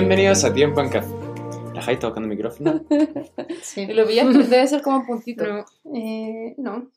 [0.00, 1.08] Bienvenidos a Tiempo en Café.
[1.74, 2.84] ¿La Jai está buscando el micrófono?
[3.62, 3.84] Sí.
[3.86, 5.44] Lo pillaste, debe ser como un puntito.
[5.44, 6.92] No, eh, no.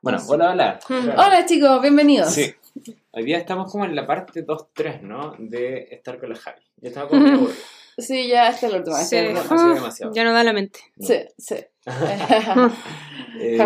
[0.00, 0.78] Bueno, hola, hola.
[0.88, 2.32] Hola chicos, bienvenidos.
[2.32, 2.54] Sí.
[3.10, 5.34] Hoy día estamos como en la parte 2-3, ¿no?
[5.40, 6.60] De estar con la Javi.
[6.76, 7.48] Yo estaba con el
[7.98, 9.00] Sí, ya esta es la última.
[9.02, 9.74] esta es la Sí.
[9.74, 10.12] demasiado.
[10.14, 10.78] Ya no da la mente.
[11.00, 11.56] Sí, sí.
[13.40, 13.56] Eh,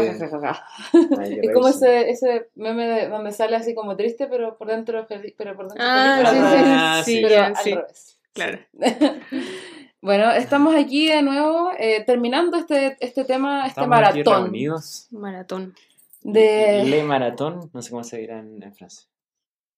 [1.42, 5.34] Es como ese, ese meme de, donde sale así como triste, pero por dentro feliz,
[5.38, 6.72] pero por dentro Ah, feliz, sí, pero, al sí.
[6.74, 7.20] Ah, sí, sí.
[7.22, 8.18] Pero ya, al revés.
[8.32, 8.58] Claro.
[10.04, 15.06] Bueno, estamos aquí de nuevo eh, terminando este, este tema, este Estamos aquí maratón reunidos.
[15.12, 15.74] Maratón.
[16.22, 19.08] de Le maratón, no sé cómo se dirá en, en francés.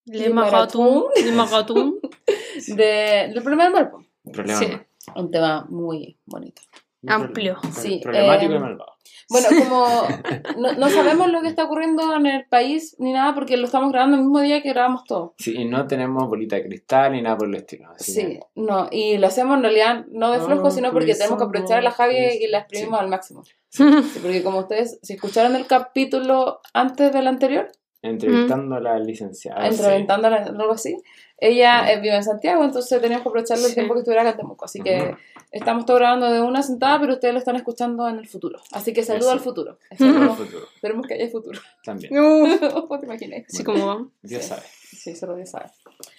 [0.07, 1.05] Le Le maratón.
[1.15, 2.01] Le maratón.
[2.69, 4.03] de, del primer malvo.
[4.33, 4.73] Problema Sí.
[5.15, 6.63] Un tema muy bonito.
[7.09, 7.57] Amplio.
[7.73, 8.93] Sí, Problemático eh, y malvado.
[9.31, 9.87] Bueno, como
[10.59, 13.91] no, no sabemos lo que está ocurriendo en el país ni nada porque lo estamos
[13.91, 15.35] grabando el mismo día que grabamos todo.
[15.39, 17.89] Sí, y no tenemos bolita de cristal ni nada por el estilo.
[17.97, 21.21] Sí, que- no, y lo hacemos en realidad no de flojo, Oh, sino porque please,
[21.21, 23.05] tenemos que aprovechar a la Javi y la exprimimos Sí.
[23.05, 23.43] al máximo.
[23.71, 23.85] Sí,
[24.23, 27.71] porque como ustedes, si escucharon el capítulo antes del anterior,
[28.09, 29.71] Entrevistando a la licenciada.
[29.71, 29.77] Sí.
[29.81, 30.97] entrevistándola algo así,
[31.39, 33.75] ella eh, vive en Santiago, entonces teníamos que aprovecharle el Sí.
[33.75, 34.65] tiempo que estuviera acá en Temuco.
[34.65, 35.17] Así que
[35.51, 38.61] estamos todo grabando de una sentada, pero ustedes lo están escuchando en el futuro.
[38.73, 39.33] Así que saludo Eso.
[39.33, 39.79] al futuro.
[39.91, 41.61] Esperemos, futuro esperemos que haya futuro.
[41.85, 42.13] también.
[42.15, 43.45] ¿No te imaginas?
[43.53, 44.09] Así como vamos.
[44.23, 44.49] Dios Sí.
[44.49, 44.63] sabe.
[44.63, 45.67] Sí, solo Dios sabe.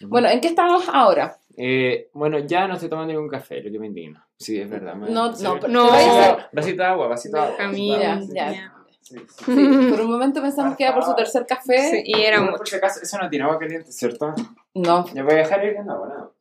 [0.02, 1.38] Bueno, ¿en qué estamos ahora?
[1.58, 4.27] Eh, bueno, ya no estoy tomando ningún café, lo que me indigna.
[4.38, 4.95] Sí, es verdad.
[4.95, 5.44] me- No, sí.
[5.44, 5.86] no, pero No.
[5.86, 7.55] te vayas a- Vasito de agua, vasito de agua.
[7.59, 8.73] A mí, Ya, Sí, ya.
[9.06, 9.45] Sí, sí.
[9.45, 11.78] Sí, por un momento pensamos que era por su tercer café.
[11.92, 12.72] Sí, y era Bueno, por mucho.
[12.72, 14.34] si acaso, eso no tiene agua caliente, ¿cierto?
[14.73, 16.31] No, Ya voy a dejar agua, nada.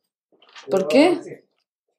[0.69, 1.43] ¿Por qué?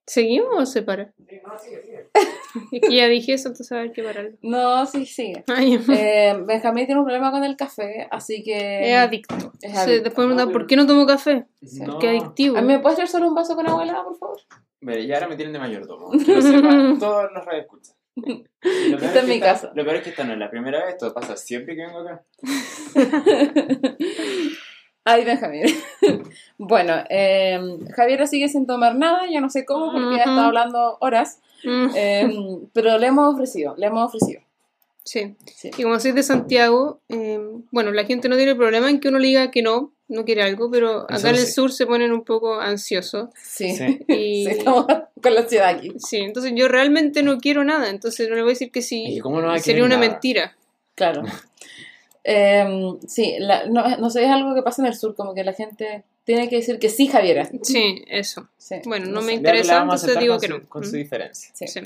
[0.09, 1.13] ¿Seguimos o se para?
[1.29, 2.11] sí, no, sigue, sigue.
[2.73, 4.37] Es que ya dije eso, entonces a ver qué pararlo.
[4.41, 5.45] no, sí, sigue.
[5.49, 8.93] Ay, Eh, Benjamín tiene un problema con el café, así que...
[8.93, 9.53] es adicto.
[9.61, 10.05] Es Sí, adicto.
[10.05, 11.47] después me preguntan, ¿por qué no tomo café?
[11.85, 11.99] No.
[11.99, 12.57] Qué adictivo.
[12.57, 14.39] ¿A mí me puedes traer solo un vaso con agua helada, por favor?
[14.81, 16.11] Mira, y ahora me tienen de mayordomo.
[16.13, 17.96] Que lo todos los radioescuchas.
[18.17, 18.45] Y
[18.89, 19.71] lo peor Está en que mi casa.
[19.75, 21.99] Lo peor es que esta no es la primera vez, esto pasa siempre que vengo
[22.01, 22.23] acá.
[25.05, 25.67] Ay, Benjamín.
[26.59, 27.61] bueno, eh,
[27.95, 30.31] Javiera sigue sin tomar nada, yo no sé cómo, porque ya Ujú.
[30.31, 32.29] estado hablando horas, Mm, eh,
[32.75, 34.43] pero le hemos ofrecido, le hemos ofrecido.
[35.05, 35.35] Sí.
[35.47, 35.71] Sí.
[35.79, 37.41] Y como soy de Santiago, eh,
[37.71, 40.43] bueno, la gente no tiene problema en que uno le diga que no, no quiere
[40.43, 41.53] algo, pero acá Eso en el sí.
[41.53, 43.31] sur se ponen un poco ansiosos.
[43.43, 44.01] Sí, Sí.
[44.09, 44.87] Y, Sí, estamos
[45.23, 45.93] con la ciudad aquí.
[45.99, 48.83] sí, entonces yo realmente no quiero nada, entonces no le voy a decir que ¿Y
[48.83, 49.19] sí.
[49.23, 50.09] cómo no va a Sería una nada?
[50.09, 50.57] mentira.
[50.95, 51.23] Claro.
[52.29, 52.67] Eh,
[53.07, 55.53] sí, la- no, no sé, es algo que pasa en el sur, como que la
[55.53, 57.49] gente tiene que decir que sí, Javiera.
[57.63, 58.49] Sí, eso.
[58.59, 59.27] Sí, Bueno, no sé.
[59.27, 60.69] me la interesa, entonces digo con que su- no.
[60.69, 60.87] Con Mm.
[60.87, 61.51] su diferencia.
[61.55, 61.69] Sí.
[61.69, 61.81] Sí.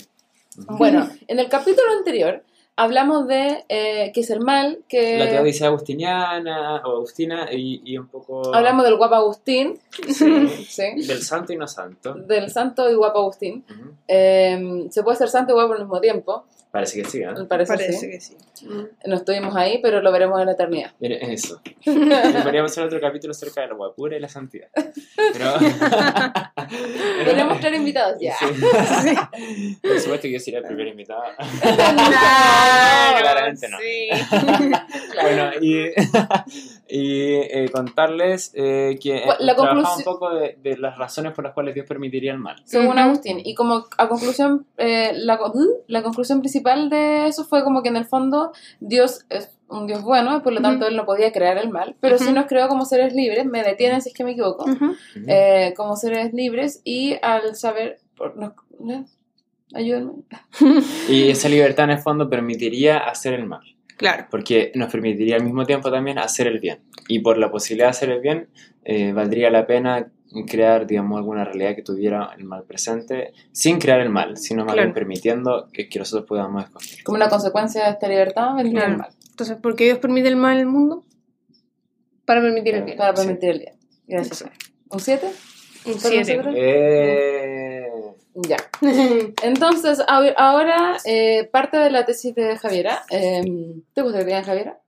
[0.67, 2.43] Bueno, en el capítulo anterior
[2.83, 7.99] hablamos de eh, que es el mal, que La teodicia agustiniana o agustina y, y
[7.99, 8.55] un poco...
[8.55, 10.49] hablamos del guapo Agustín, Sí.
[10.69, 11.07] ¿sí?
[11.07, 12.15] del santo y no santo.
[12.15, 13.65] del santo y guapo Agustín.
[14.09, 17.27] Eh, se puede ser santo y guapo al mismo tiempo, Parece que sí, ¿eh?
[17.37, 18.09] me parece, sí.
[18.09, 18.37] que sí.
[18.65, 18.87] Mm.
[19.07, 20.93] No estuvimos ahí, pero lo veremos en la eternidad.
[21.01, 21.61] Mire, Eso.
[21.85, 24.69] Podríamos hacer otro capítulo acerca de la guapura y la santidad.
[25.33, 25.55] Pero...
[27.25, 28.37] Tenemos tres invitados ya.
[28.37, 28.47] Sí.
[29.83, 31.23] Por supuesto que yo sería el primer invitado.
[31.61, 33.79] Claro, Claramente no.
[33.79, 34.09] Sí.
[35.21, 35.91] Bueno, y,
[36.91, 41.45] y eh, contarles eh, que eh, La trabajaba un poco de, de las razones por
[41.45, 42.61] las cuales Dios permitiría el mal.
[42.65, 42.99] según.
[42.99, 43.41] Agustín.
[43.45, 45.67] Y como a conclusión, eh, la, ¿Mm?
[45.87, 50.03] la conclusión principal de eso fue como que en el fondo Dios es un Dios
[50.03, 50.89] bueno, y por lo tanto.
[50.89, 54.03] Él no podía crear el mal, pero sí nos creó como seres libres, me detienen
[54.03, 54.65] si es que me equivoco,
[55.28, 58.55] eh, como seres libres y al saber, por- nos-
[58.91, 59.05] ¿eh?
[59.72, 60.12] ayúdenme,
[61.09, 63.62] Y esa libertad en el fondo permitiría hacer el mal,
[64.00, 64.27] Claro.
[64.31, 66.81] porque nos permitiría al mismo tiempo también hacer el bien.
[67.06, 68.49] Y por la posibilidad de hacer el bien,
[68.84, 70.11] eh, valdría la pena
[70.49, 74.72] crear, digamos, alguna realidad que tuviera el mal presente, sin crear el mal, sino más
[74.72, 74.86] Claro.
[74.89, 77.03] bien permitiendo que, que nosotros podamos escoger.
[77.04, 78.92] como una consecuencia de esta libertad vendría Claro.
[78.92, 81.04] el mal, Entonces, ¿por qué Dios permite el mal en el mundo?
[82.25, 82.97] Para permitir el bien.
[82.97, 83.27] para Sí.
[83.27, 83.72] permitir el bien.
[84.07, 84.45] Gracias.
[84.89, 85.27] ¿Un 7?
[85.86, 86.36] Un ¿Para siete.
[86.36, 86.54] nosotros?
[86.59, 87.59] Eh...
[88.34, 88.56] Ya.
[89.42, 93.03] Entonces, a ahora eh, parte de la tesis de Javiera.
[93.10, 93.42] eh,
[93.94, 94.80] ¿Te gusta que te digan Javiera?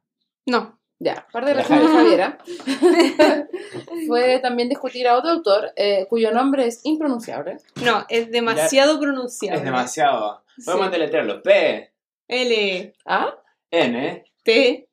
[0.46, 0.78] No.
[0.98, 2.38] Ya, parte de la La tesis de Javiera
[4.06, 7.56] fue también discutir a otro autor eh, cuyo nombre es impronunciable.
[7.84, 9.58] No, es demasiado pronunciable.
[9.58, 10.44] Es demasiado.
[10.64, 10.92] Podemos Sí.
[10.92, 11.42] deletrearlo.
[11.42, 11.92] P,
[12.28, 13.34] L, ¿Ah?
[13.72, 14.88] N, T,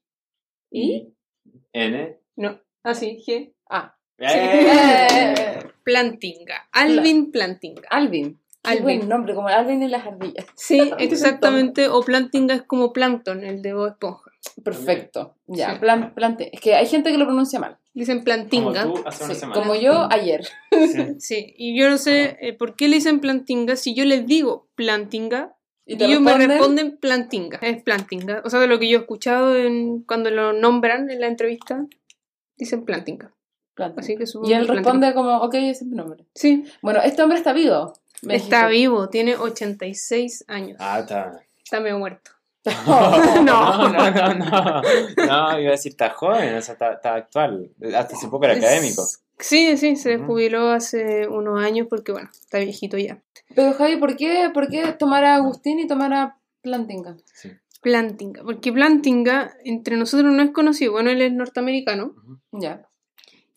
[0.71, 1.13] ¿Y?
[1.73, 2.17] N.
[2.37, 3.53] no, así, G.
[3.69, 3.95] Ah.
[4.19, 5.59] ¡Eh!
[5.83, 6.67] Plantinga.
[6.71, 7.87] Alvin Plantinga.
[7.89, 8.39] Alvin.
[8.63, 8.83] Alvin.
[8.83, 10.45] buen nombre, como Alvin y las ardillas.
[10.55, 11.87] Sí, exactamente.
[11.87, 14.31] O Plantinga es como Plankton, el de Bob Esponja.
[14.63, 15.35] Perfecto.
[15.47, 15.79] Ya, Sí.
[15.79, 16.49] plan, plante.
[16.53, 17.77] Es que hay gente que lo pronuncia mal.
[17.93, 18.83] Dicen Como plantinga.
[18.83, 19.61] tú hace una Sí, semana.
[19.61, 20.43] como yo ayer.
[20.45, 20.49] Sí.
[21.19, 24.67] Sí, y yo no sé eh, por qué le dicen plantinga si yo les digo
[24.75, 25.55] plantinga
[25.85, 27.57] Y ellos me responden, responden plantinga.
[27.61, 28.41] Es plantinga.
[28.45, 31.85] O sea, de lo que yo he escuchado en, cuando lo nombran en la entrevista,
[32.57, 33.33] dicen plantinga.
[33.79, 34.01] Plante.
[34.01, 36.25] Así que supongo Y él que responde como, ok, ese es mi nombre.
[36.35, 37.93] Sí, Bueno, este hombre está vivo.
[38.21, 38.79] me está dijiste.
[38.87, 40.77] vivo, tiene 86 años.
[40.79, 41.39] Ah, está.
[41.63, 42.31] Está medio muerto.
[42.85, 43.89] No, No.
[43.89, 44.81] no, no, no.
[45.25, 47.71] No, iba a decir, está joven, o sea, está, está actual.
[47.95, 49.03] Hasta hace poco era académico.
[49.39, 53.23] Sí, sí, se jubiló hace unos años porque, bueno, está viejito ya.
[53.55, 57.15] Pero Javi, ¿por qué, ¿por qué tomar a Agustín y tomar a Plantinga?
[57.33, 57.49] Sí.
[57.81, 60.91] Plantinga, porque Plantinga entre nosotros no es conocido.
[60.91, 62.13] Bueno, él es norteamericano.
[62.51, 62.88] Ya.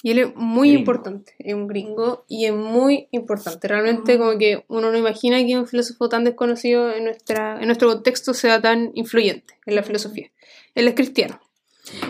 [0.03, 0.81] Y él es muy Gringo.
[0.81, 1.35] importante.
[1.39, 3.69] Es un gringo y es muy importante.
[3.69, 7.89] Realmente, como que uno no imagina que un filósofo tan desconocido en, nuestra, en nuestro
[7.89, 10.31] contexto sea tan influyente en la filosofía.
[10.75, 11.41] Él es cristiano,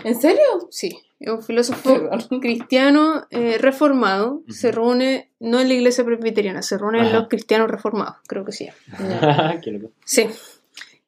[0.04, 0.42] ¿En serio?
[0.70, 0.98] sí.
[1.20, 2.10] Es un filósofo
[2.40, 4.42] cristiano eh, reformado.
[4.48, 8.50] Se reúne, no en la iglesia presbiteriana, se reúne en los cristianos reformados, creo que
[8.50, 8.68] sí.
[10.04, 10.26] Sí.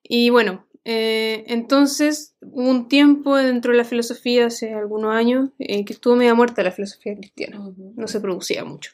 [0.04, 5.84] Y bueno, eh, entonces hubo un tiempo dentro de la filosofía, hace algunos años, eh,
[5.84, 7.60] que estuvo media muerta la filosofía cristiana.
[7.60, 7.94] Ujú.
[7.96, 8.90] No se producía mucho.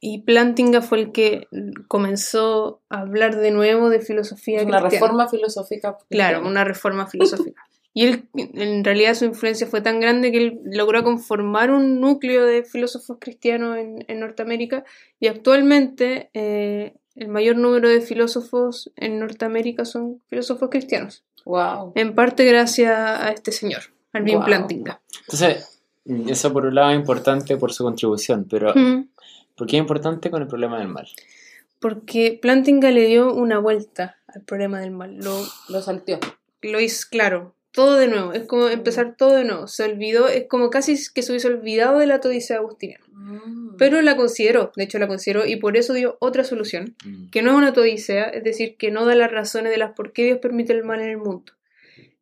[0.00, 1.48] Y Plantinga fue el que
[1.88, 4.90] comenzó a hablar de nuevo de filosofía una cristiana.
[4.90, 5.98] reforma filosófica.
[6.08, 7.62] Claro, una reforma filosófica.
[7.94, 12.44] Y él, en realidad, su influencia fue tan grande que él logró conformar un núcleo
[12.44, 14.84] de filósofos cristianos en, en Norteamérica.
[15.18, 21.24] Y actualmente, eh, el mayor número de filósofos en Norteamérica son filósofos cristianos.
[21.44, 21.92] Wow.
[21.94, 23.82] En parte gracias a este señor,
[24.12, 24.46] Alvin Guau.
[24.46, 25.00] Plantinga.
[25.22, 25.80] Entonces,
[26.28, 29.08] eso por un lado es importante por su contribución, pero Mm,
[29.56, 31.08] ¿por qué es importante con el problema del mal?
[31.80, 35.16] Porque Plantinga le dio una vuelta al problema del mal.
[35.16, 36.18] Lo, Lo salteó.
[36.62, 38.32] lo hizo claro, todo de nuevo.
[38.32, 39.66] Es como empezar todo de nuevo.
[39.66, 42.98] Se olvidó, es como casi que se hubiese olvidado de la Todicea Agustina.
[43.12, 43.76] Mm.
[43.76, 47.28] Pero la consideró, de hecho la consideró, y por eso dio otra solución, Mm.
[47.30, 50.12] que no es una todicea, es decir, que no da las razones de las por
[50.12, 51.52] qué Dios permite el mal en el mundo.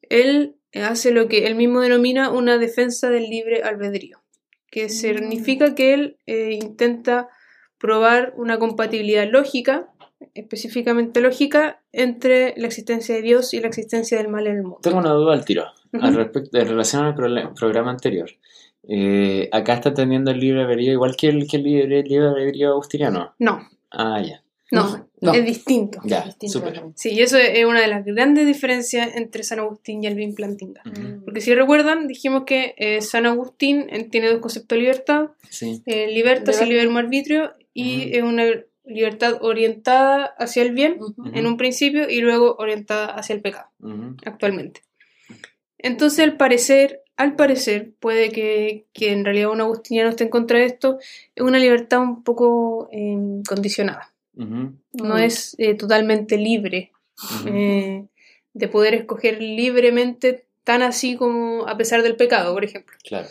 [0.03, 4.23] Él hace lo que él mismo denomina una defensa del libre albedrío,
[4.71, 4.91] que Mm.
[4.91, 7.29] significa que él eh, intenta
[7.79, 9.89] probar una compatibilidad lógica,
[10.35, 14.79] específicamente lógica, entre la existencia de Dios y la existencia del mal en el mundo.
[14.83, 18.31] Tengo una duda al tiro, al respecto, en relación al programa anterior.
[18.89, 22.71] Eh, acá está teniendo el libre albedrío igual que el, que el libre, libre albedrío
[22.71, 23.35] agustiniano.
[23.39, 24.43] No, Ah, ya.
[24.71, 25.33] no, No.
[25.33, 26.01] es distinto.
[26.05, 26.93] Ya, Distinto.
[26.95, 30.83] Sí, y eso es una de las grandes diferencias entre San Agustín y Alvin Plantinga.
[30.85, 31.25] Ujú.
[31.25, 35.83] Porque si recuerdan, dijimos que eh, San Agustín eh, tiene dos conceptos de libertad, Sí.
[35.87, 38.45] eh, libertas y arbitrio, y es una
[38.87, 40.99] libertad orientada hacia el bien
[41.35, 43.69] en un principio y luego orientada hacia el pecado
[44.25, 44.83] actualmente.
[45.79, 50.59] Entonces, al parecer, al parecer, puede que, que en realidad un agustiniano esté en contra
[50.59, 50.99] de esto,
[51.35, 54.13] es una libertad un poco eh, condicionada.
[54.35, 56.93] No es eh, totalmente libre
[57.47, 58.05] eh,
[58.53, 62.95] de poder escoger libremente, tan así como a pesar del pecado, por ejemplo.
[63.03, 63.29] Claro.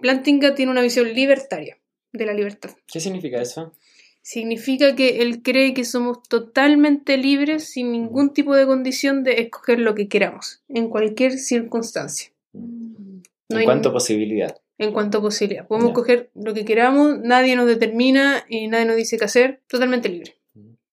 [0.00, 1.76] Plantinga tiene una visión libertaria
[2.12, 2.70] de la libertad.
[2.90, 3.74] ¿Qué significa eso?
[4.22, 9.80] Significa que él cree que somos totalmente libres sin ningún tipo de condición de escoger
[9.80, 12.30] lo que queramos, en cualquier circunstancia.
[12.52, 14.56] No en cuanto a posibilidad.
[14.78, 15.66] en cuanto a posibilidad.
[15.66, 20.08] Podemos escoger lo que queramos, nadie nos determina y nadie nos dice qué hacer, totalmente
[20.08, 20.36] libre.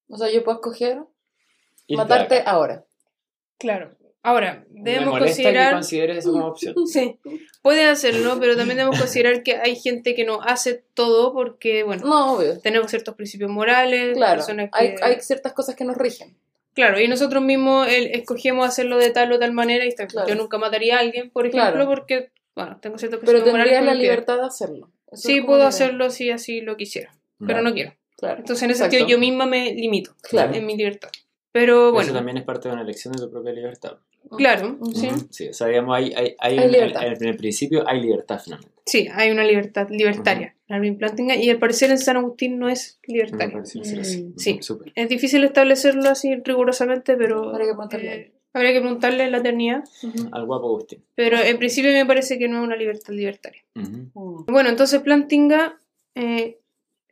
[0.07, 1.03] O sea, yo puedo escoger
[1.89, 2.85] matarte ahora.
[3.57, 3.97] Claro.
[4.27, 5.67] Ahora, Me debemos molesta considerar...
[5.69, 6.75] que consideres eso como opción.
[6.87, 7.17] Sí,
[7.61, 12.05] puede hacerlo, pero también debemos considerar que hay gente que no hace todo porque, bueno,
[12.05, 12.59] No, obvio.
[12.59, 14.37] tenemos ciertos principios morales, Claro.
[14.39, 14.79] personas que...
[14.79, 16.35] Hay, hay ciertas cosas que nos rigen.
[16.73, 19.93] Claro, y nosotros mismos el- escogemos hacerlo de tal o tal manera y.
[19.93, 20.27] Claro.
[20.27, 21.87] yo nunca mataría a alguien, por ejemplo, Claro.
[21.89, 24.11] porque, bueno, tengo ciertos Pero principios morales tendrías que la no quiero.
[24.13, 24.91] libertad de hacerlo.
[25.11, 27.15] Eso Sí, puedo hacerlo si así lo quisiera,
[27.47, 27.93] pero no quiero.
[28.17, 28.39] Claro.
[28.39, 28.97] Entonces, en ese Exacto.
[28.97, 30.53] sentido, yo misma me limito Claro.
[30.53, 31.09] en mi libertad.
[31.59, 33.93] Pero Eso bueno, también es parte de una elección de tu propia libertad.
[34.37, 35.09] claro, sí.
[35.31, 37.07] Sí, o sea, digamos, hay, hay, hay, libertad.
[37.07, 38.75] en, en el principio hay libertad finalmente.
[38.85, 42.99] Sí, hay una libertad libertaria, Alvin Plantinga, y al parecer en San Agustín no es
[43.07, 43.65] libertaria.
[43.65, 44.59] sí.
[44.93, 49.37] Es difícil establecerlo así rigurosamente, pero Habría que preguntarle eh, habría que preguntarle en la
[49.39, 49.83] eternidad.
[50.31, 51.03] Al guapo Agustín.
[51.15, 53.63] Pero en principio me parece que no es una libertad libertaria.
[54.13, 55.81] Bueno, entonces Plantinga
[56.13, 56.59] eh,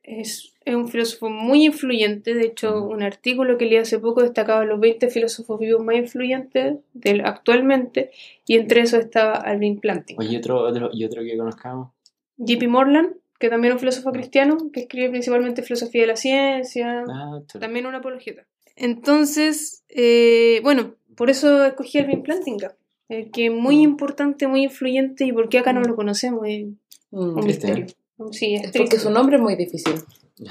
[0.04, 2.34] es, es un filósofo muy influyente.
[2.34, 6.78] De hecho, un artículo que leí hace poco destacaba los 20 filósofos vivos más influyentes
[6.94, 8.10] del, actualmente,
[8.48, 10.20] y entre esos estaba Alvin Plantinga.
[10.24, 11.92] Oye, otro, otro, y otro que conozcamos.
[12.38, 17.04] JP Morland, que también es un filósofo cristiano, que escribe principalmente filosofía de la ciencia,
[17.08, 18.46] Ah, también una apologeta.
[18.76, 22.76] Entonces, eh, bueno, por eso escogí a Alvin Plantinga.
[23.08, 26.66] el que es muy importante, muy influyente y por qué acá no lo conocemos, es
[27.12, 27.20] Mm.
[27.20, 27.86] un Triste, misterio.
[28.32, 29.94] Sí, es porque su nombre es muy difícil.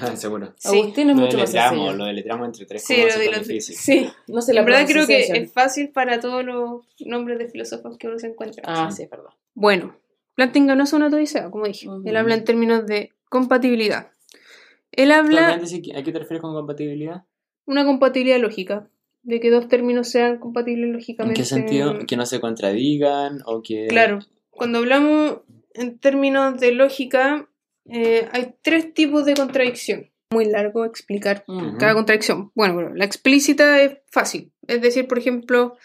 [0.00, 0.54] Ah, seguro.
[0.56, 0.68] Sí.
[0.80, 1.92] Agustín es Lo mucho más sencillo.
[1.92, 2.84] lo deletramos entre tres.
[2.84, 3.74] Sí, lo de difícil.
[3.76, 4.08] sí.
[4.28, 7.98] No sé la En verdad creo que es fácil para todos los nombres de filósofos
[7.98, 8.62] que uno se encuentra.
[8.66, 9.30] Ah, sí, es verdad.
[9.54, 9.94] Bueno,
[10.36, 11.88] Plantinga no es una odisea, como dije.
[12.04, 14.10] Él habla en términos de compatibilidad.
[14.92, 17.24] Él habla ¿A qué te refieres con compatibilidad?
[17.66, 18.88] una compatibilidad lógica,
[19.22, 21.40] de que dos términos sean compatibles ¿En lógicamente.
[21.40, 21.98] qué sentido?
[22.06, 23.86] Que no se contradigan o que...
[23.88, 24.18] Claro,
[24.50, 25.38] cuando hablamos
[25.72, 27.48] en términos de lógica,
[27.86, 30.10] eh, hay tres tipos de contradicción.
[30.30, 31.44] Muy largo explicar
[31.78, 32.50] cada contradicción.
[32.54, 34.52] Bueno, bueno, la explícita es fácil.
[34.66, 35.76] Es decir, por ejemplo,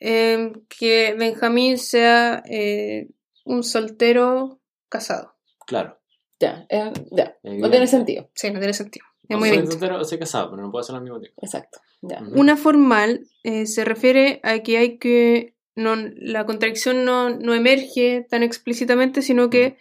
[0.00, 3.08] eh, que Benjamín sea eh,
[3.44, 5.36] un soltero casado.
[5.66, 6.00] Claro.
[6.40, 7.36] Ya, eh, ya.
[7.42, 8.28] No tiene sentido.
[8.34, 9.06] Sí, no tiene sentido.
[9.28, 11.40] Es O muy soy soltero o soy casado, pero no puedo hacerlo al mismo tiempo.
[11.42, 11.80] Exacto.
[12.02, 12.22] Ya.
[12.34, 15.54] Una formal eh, se refiere a que hay que.
[15.74, 19.76] No, la contradicción no, no emerge tan explícitamente, sino que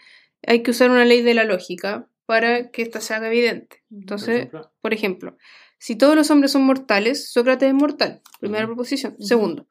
[0.48, 3.84] hay que usar una ley de la lógica para que ésta se haga evidente.
[3.90, 5.38] Por Entonces, ejemplo, por ejemplo,
[5.78, 8.22] si todos los hombres son mortales, Sócrates es mortal.
[8.40, 9.16] Primera proposición.
[9.20, 9.68] Segundo,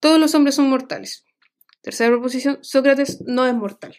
[0.00, 1.24] todos los hombres son mortales.
[1.82, 3.96] Tercera proposición, Sócrates no es mortal.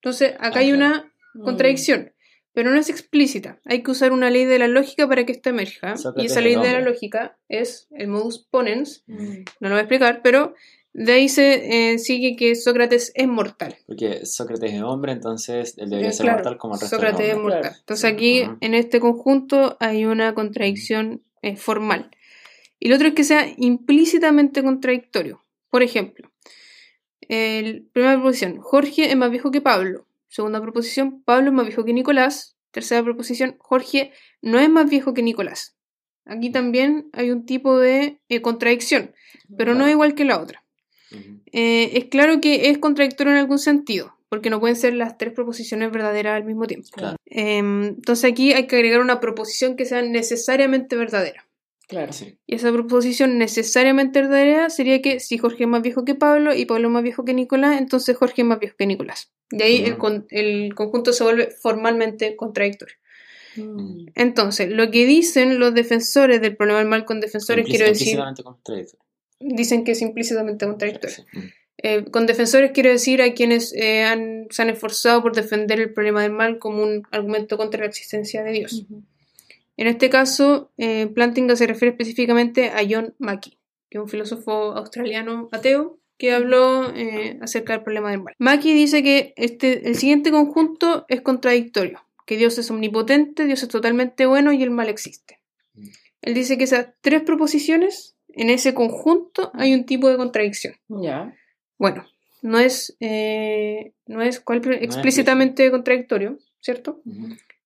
[0.00, 1.12] Entonces, acá hay una
[1.44, 2.12] contradicción,
[2.52, 3.60] pero no es explícita.
[3.64, 5.96] Hay que usar una ley de la lógica para que esta emerja.
[5.96, 9.04] Sócrates y esa es ley de la lógica es el modus ponens.
[9.06, 10.54] No lo voy a explicar, pero
[10.94, 13.76] de ahí se eh, sigue que Sócrates es mortal.
[13.86, 17.18] Porque Sócrates es hombre, entonces él debería Eh, ser claro, mortal como el resto Sócrates
[17.18, 17.76] de es los mortal.
[17.78, 22.10] Entonces aquí en este conjunto hay una contradicción eh, formal.
[22.78, 25.44] Y lo otro es que sea implícitamente contradictorio.
[25.70, 26.30] Por ejemplo,
[27.28, 30.06] el, primera proposición, Jorge es más viejo que Pablo.
[30.28, 32.56] Segunda proposición, Pablo es más viejo que Nicolás.
[32.70, 35.76] Tercera proposición, Jorge no es más viejo que Nicolás.
[36.24, 39.14] Aquí también hay un tipo de eh, contradicción,
[39.56, 39.90] pero no Claro.
[39.92, 40.61] igual que la otra.
[41.52, 45.32] Eh, es claro que es contradictorio en algún sentido, porque no pueden ser las tres
[45.32, 46.88] proposiciones verdaderas al mismo tiempo.
[46.92, 47.16] Claro.
[47.26, 51.46] Em, entonces aquí hay que agregar una proposición que sea necesariamente verdadera.
[51.88, 52.12] Claro.
[52.14, 52.38] Sí.
[52.46, 56.64] Y esa proposición necesariamente verdadera sería que si Jorge es más viejo que Pablo y
[56.64, 59.30] Pablo es más viejo que Nicolás, entonces Jorge es más viejo que Nicolás.
[59.50, 62.94] Y ahí el, con- el conjunto se vuelve formalmente contradictorio.
[63.56, 64.06] Mm.
[64.14, 68.18] Entonces, lo que dicen los defensores del problema del mal con defensores, quiero decir.
[69.44, 71.16] Dicen que es implícitamente contradictorio.
[71.16, 71.38] Sí.
[71.78, 75.92] Eh, con defensores quiero decir a quienes eh, han- se han esforzado por defender el
[75.92, 78.86] problema del mal como un argumento contra la existencia de Dios.
[79.76, 83.58] En este caso, eh, Plantinga se refiere específicamente a John Mackey,
[83.90, 88.34] que es un filósofo australiano ateo que habló eh, acerca del problema del mal.
[88.38, 93.68] Mackey dice que este, el siguiente conjunto es contradictorio, que Dios es omnipotente, Dios es
[93.70, 95.40] totalmente bueno y el mal existe.
[95.74, 95.86] Mm.
[96.20, 100.74] Él dice que esas tres proposiciones, en ese conjunto hay un tipo de contradicción.
[100.88, 101.34] Ya.
[101.78, 102.06] Bueno,
[102.42, 104.42] no es, eh, no es
[104.80, 107.00] explícitamente contradictorio, ¿cierto?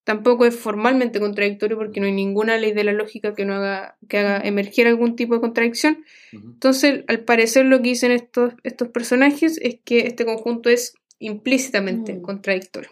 [0.04, 3.98] Tampoco es formalmente contradictorio porque no hay ninguna ley de la lógica que no haga,
[4.08, 6.04] que haga emerger algún tipo de contradicción.
[6.32, 12.12] Entonces, al parecer lo que dicen estos, estos personajes es que este conjunto es implícitamente
[12.14, 12.22] Mm.
[12.22, 12.90] contradictorio.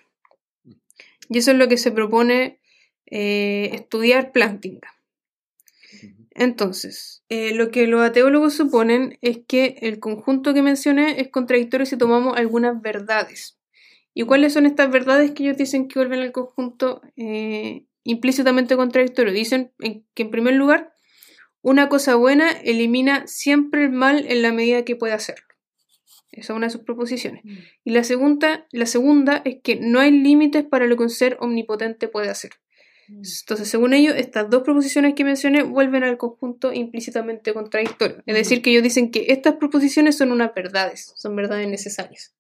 [1.29, 2.59] Y eso es lo que se propone
[3.07, 4.94] eh, estudiar Plantinga.
[6.35, 11.87] Entonces, eh, lo que los ateólogos suponen es que el conjunto que mencioné es contradictorio
[11.87, 13.59] si tomamos algunas verdades.
[14.15, 19.33] ¿Y cuáles son estas verdades que ellos dicen que vuelven al conjunto eh, implícitamente contradictorio?
[19.33, 20.93] Dicen en- que en primer lugar,
[21.63, 25.47] una cosa buena elimina siempre el mal en la medida que puede hacerlo.
[26.33, 27.43] Esa es una de sus proposiciones.
[27.85, 31.37] Y la segunda, la segunda es que no hay límites para lo que un ser
[31.41, 32.53] omnipotente puede hacer.
[33.09, 38.23] Entonces, según ellos, estas dos proposiciones que mencioné vuelven al conjunto implícitamente contradictorio.
[38.27, 42.35] Es decir, que ellos dicen que estas proposiciones son unas verdades, son verdades necesarias.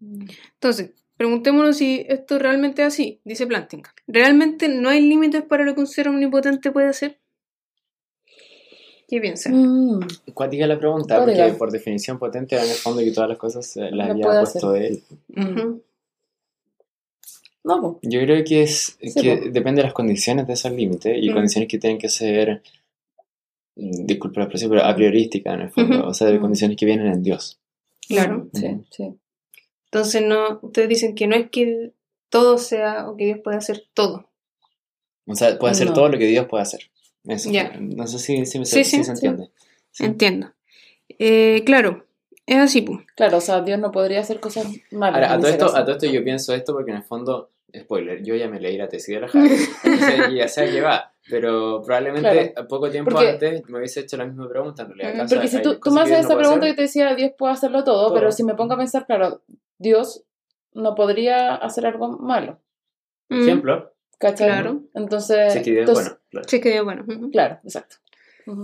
[0.00, 3.92] Entonces, preguntémonos si esto realmente es así, dice Plantinga.
[4.06, 7.18] ¿Realmente no hay límites para lo que un ser omnipotente puede hacer?
[9.08, 9.54] ¿Qué piensan?
[9.54, 10.00] Mm.
[10.34, 13.74] Cuática la pregunta, porque por definición potente era en el fondo que todas las cosas
[13.76, 15.02] las había puesto él.
[15.34, 15.82] Ujú.
[17.64, 18.00] No, po.
[18.02, 19.44] Yo creo que es Sí, que po.
[19.50, 21.34] depende de las condiciones de esos límites y Mm.
[21.34, 22.62] condiciones que tienen que ser,
[23.76, 26.40] mm, disculpa la expresión, pero a priorísticas en el fondo, o sea, de Mm.
[26.40, 27.58] condiciones que vienen en Dios.
[28.06, 28.48] Claro.
[28.54, 29.14] Sí, sí.
[29.86, 31.92] Entonces, no, ustedes dicen que no es que
[32.30, 34.28] todo sea o que Dios pueda hacer todo.
[35.26, 35.92] O sea, puede hacer No.
[35.94, 36.80] todo lo que Dios puede hacer.
[37.26, 37.50] Eso.
[37.80, 39.50] No sé si, si, me- Sí, si se entiende.
[39.98, 40.52] Entiendo.
[41.18, 42.06] Eh, claro,
[42.48, 43.00] es así, pues.
[43.14, 45.14] Claro, o sea, Dios no podría hacer cosas malas.
[45.22, 48.22] Ahora, a todo, esto, a todo esto yo pienso esto porque en el fondo, spoiler,
[48.22, 49.48] yo ya me leí la tesis de la Javi.
[49.84, 51.12] Entonces, ya sé que va.
[51.30, 55.10] Pero probablemente poco tiempo Porque- antes me hubiese hecho la misma pregunta en realidad.
[55.10, 56.72] Mm, ¿Acaso Porque si tú, tú me haces esa no pregunta hacer?
[56.72, 58.14] y te decía, Dios puede hacerlo todo, Todo.
[58.14, 59.42] pero si me pongo a pensar, claro,
[59.76, 60.24] Dios
[60.72, 62.60] no podría hacer algo malo,
[63.28, 63.42] Por Mm.
[63.42, 64.48] ejemplo, ¿cachai?
[64.48, 64.80] Claro.
[64.94, 66.20] Entonces, si es que Dios es entonces- bueno.
[66.30, 66.48] Claro.
[66.48, 67.04] Sí, es que Dios, bueno.
[67.30, 67.96] claro, exacto.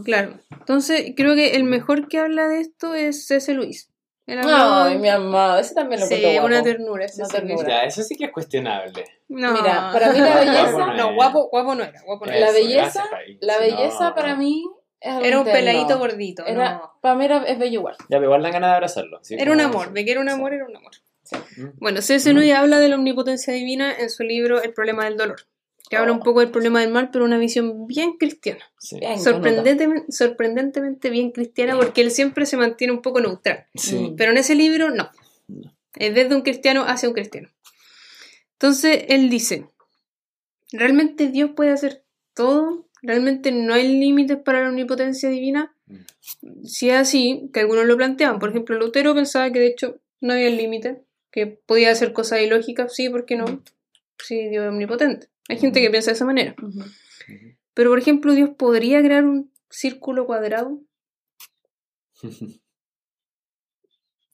[0.05, 0.39] Claro.
[0.51, 3.53] Entonces, creo que el mejor que habla de esto es C.S.
[3.55, 3.91] Luis.
[4.27, 6.47] Habló- Ay, mi amado, ese también lo Sí, guapo.
[6.47, 7.05] una ternura.
[7.05, 7.41] Una C.S.
[7.43, 7.57] Luis.
[7.57, 7.69] ternura.
[7.69, 9.05] Ya, eso sí que es cuestionable.
[9.29, 9.53] No.
[9.53, 12.01] Mira, para mí la Guapo belleza, no guapo, guapo no era.
[12.05, 12.49] Guapo no La era.
[12.49, 14.65] Eso, belleza- gracias, la belleza no- para mí
[15.01, 16.47] Era un peladito gordito.
[16.47, 16.93] Era, no.
[17.03, 17.97] Para mí era, es bello igual.
[18.09, 19.19] Ya, pero igual dan ganas de abrazarlo.
[19.23, 19.37] ¿sí?
[19.39, 19.93] Era un amor.
[19.93, 20.93] De que era un amor, era un amor.
[21.59, 21.65] Mm.
[21.79, 22.33] Bueno, C.S.
[22.33, 25.41] Luis habla de la omnipotencia divina en su libro El problema del dolor.
[25.89, 28.65] Que habla un poco del problema del mal, pero una visión bien cristiana.
[28.79, 28.99] Sí.
[28.99, 33.67] Bien, Sorprendentemente, sorprendentemente bien cristiana, porque él siempre se mantiene un poco neutral.
[33.75, 33.97] Sí.
[33.97, 34.17] Mm.
[34.17, 35.11] Pero en ese libro, no.
[35.49, 35.77] No.
[35.97, 37.51] Es desde un cristiano hacia un cristiano.
[38.53, 39.69] Entonces, él dice,
[40.73, 42.89] ¿realmente Dios puede hacer todo?
[43.03, 45.77] ¿Realmente no hay límites para la omnipotencia divina?
[45.87, 46.65] Mm.
[46.65, 48.39] Si es así, que algunos lo planteaban.
[48.39, 52.95] Por ejemplo, Lutero pensaba que de hecho no había límite, que podía hacer cosas ilógicas,
[52.95, 53.45] sí, ¿por qué no?
[54.19, 55.29] Sí, Dios es omnipotente.
[55.49, 56.55] Hay gente que piensa de esa manera.
[57.75, 60.81] Pero, por ejemplo, Dios podría crear un círculo cuadrado.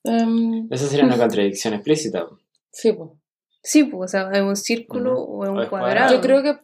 [0.04, 2.26] Em, Esa sería una contradicción explícita.
[2.70, 3.10] sí, pues.
[3.62, 6.08] Sí, pues, o sea, es un círculo o es O un es cuadrado.
[6.08, 6.14] cuadrado.
[6.14, 6.60] Yo creo que.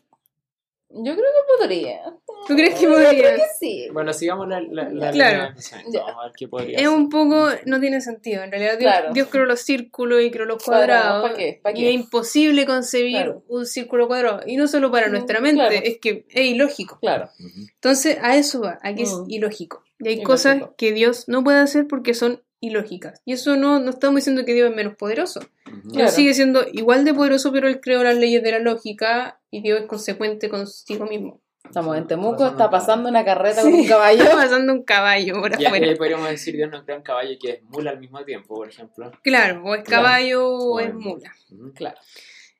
[0.88, 2.00] Yo creo que podría.
[2.46, 3.10] ¿Tú crees que podría?
[3.10, 3.88] creo que sí.
[3.92, 5.12] Bueno, sigamos la, la, la Claro.
[5.12, 5.92] línea de pensamiento.
[5.92, 6.00] Ya.
[6.04, 6.88] Vamos a ver qué podría Es ser.
[6.90, 8.42] un poco, no tiene sentido.
[8.42, 9.12] En realidad, Dios, Claro.
[9.12, 11.30] Dios creó los círculos y creó los Cuadrado, cuadrados.
[11.30, 11.60] ¿pa' qué?
[11.62, 13.42] ¿Pa' Y es imposible concebir Claro.
[13.48, 14.40] un círculo cuadrado.
[14.46, 15.80] Y no solo para Mm, nuestra mente, claro.
[15.84, 16.98] es que es ilógico.
[17.00, 17.28] Claro.
[17.74, 19.24] Entonces, a eso va, a que es Mm.
[19.30, 19.82] ilógico.
[19.98, 20.30] Y hay Ilógico.
[20.32, 23.20] cosas que Dios no puede hacer porque son ilógicas.
[23.24, 25.40] Y eso no, no estamos diciendo que Dios es menos poderoso.
[25.64, 25.80] Claro.
[25.84, 29.62] Dios sigue siendo igual de poderoso, pero Él creó las leyes de la lógica y
[29.62, 31.40] Dios es consecuente consigo mismo.
[31.66, 33.70] Estamos en Temuco, Pasando está pasando una carreta Sí.
[33.70, 34.22] con un caballo.
[34.22, 35.86] Está pasando un caballo por Ya, afuera.
[35.86, 38.54] y ahí podríamos decir Dios no crea un caballo que es mula al mismo tiempo,
[38.54, 39.10] por ejemplo.
[39.22, 41.32] Claro, o es caballo o O es mula.
[41.74, 41.98] Claro.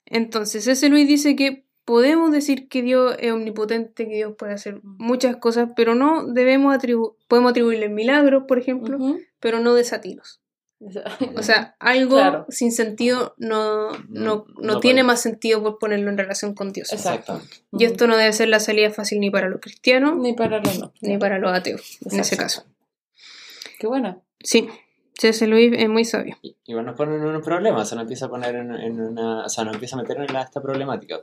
[0.05, 4.81] Entonces, ese Luis dice que podemos decir que Dios es omnipotente, que Dios puede hacer
[4.83, 8.99] muchas cosas, pero no debemos atribu podemos atribuirle milagros, por ejemplo,
[9.41, 10.41] pero no desatinos.
[11.37, 12.47] O sea, algo Claro.
[12.51, 15.05] sin sentido no, no, No- tiene puede.
[15.05, 16.93] más sentido por ponerlo en relación con Dios.
[16.93, 17.41] Exacto.
[17.73, 20.79] Y esto no debe ser la salida fácil ni para los cristianos Ni para los
[20.79, 20.93] no.
[21.01, 22.65] ni para los ateos, en ese caso.
[23.79, 24.21] Qué buena.
[24.41, 24.69] Sí,
[25.19, 25.47] C.S.
[25.47, 26.37] Luis es muy sabio.
[26.43, 29.45] Y- Igual nos ponen en un problema, se nos empieza a poner en, en una.
[29.47, 31.21] O sea, nos empieza a meter en la- esta problemática.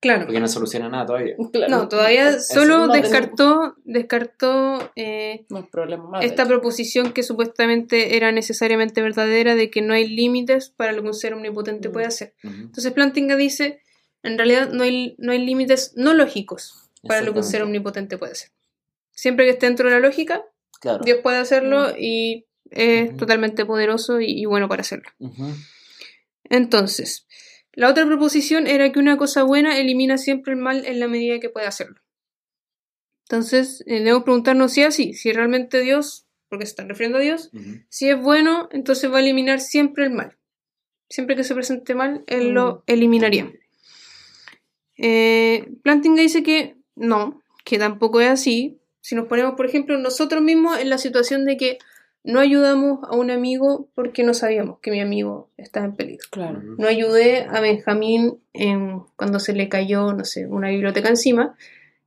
[0.00, 0.26] Claro.
[0.26, 1.34] Porque no soluciona nada todavía.
[1.52, 1.70] Claro.
[1.70, 5.66] No, todavía solo no tenemos- descartó, descartó eh, No
[6.10, 6.24] más.
[6.24, 11.08] esta proposición que supuestamente era necesariamente verdadera de que no hay límites para lo que
[11.08, 11.92] un ser omnipotente Mm.
[11.92, 12.34] puede hacer.
[12.44, 12.54] Ujú.
[12.54, 13.80] Entonces Plantinga dice,
[14.22, 18.18] en realidad no hay, no hay límites no lógicos para lo que un ser omnipotente
[18.18, 18.50] puede hacer.
[19.12, 20.44] Siempre que esté dentro de la lógica,
[20.80, 21.02] Claro.
[21.04, 25.08] Dios puede hacerlo y es totalmente poderoso y, y bueno para hacerlo.
[26.44, 27.25] Entonces,
[27.76, 31.38] la otra proposición era que una cosa buena elimina siempre el mal en la medida
[31.38, 32.00] que puede hacerlo.
[33.28, 37.20] Entonces, eh, debemos preguntarnos si es así, si realmente Dios, porque se están refiriendo a
[37.20, 37.50] Dios,
[37.90, 40.38] si es bueno, entonces va a eliminar siempre el mal.
[41.10, 43.52] Siempre que se presente mal, él lo eliminaría.
[44.96, 48.80] Eh, Plantinga dice que no, que tampoco es así.
[49.02, 51.78] Si nos ponemos, por ejemplo, nosotros mismos en la situación de que
[52.26, 56.26] no ayudamos a un amigo porque no sabíamos que mi amigo estaba en peligro.
[56.30, 56.60] Claro.
[56.62, 61.56] No ayudé a Benjamín en- cuando se le cayó, no sé, una biblioteca encima,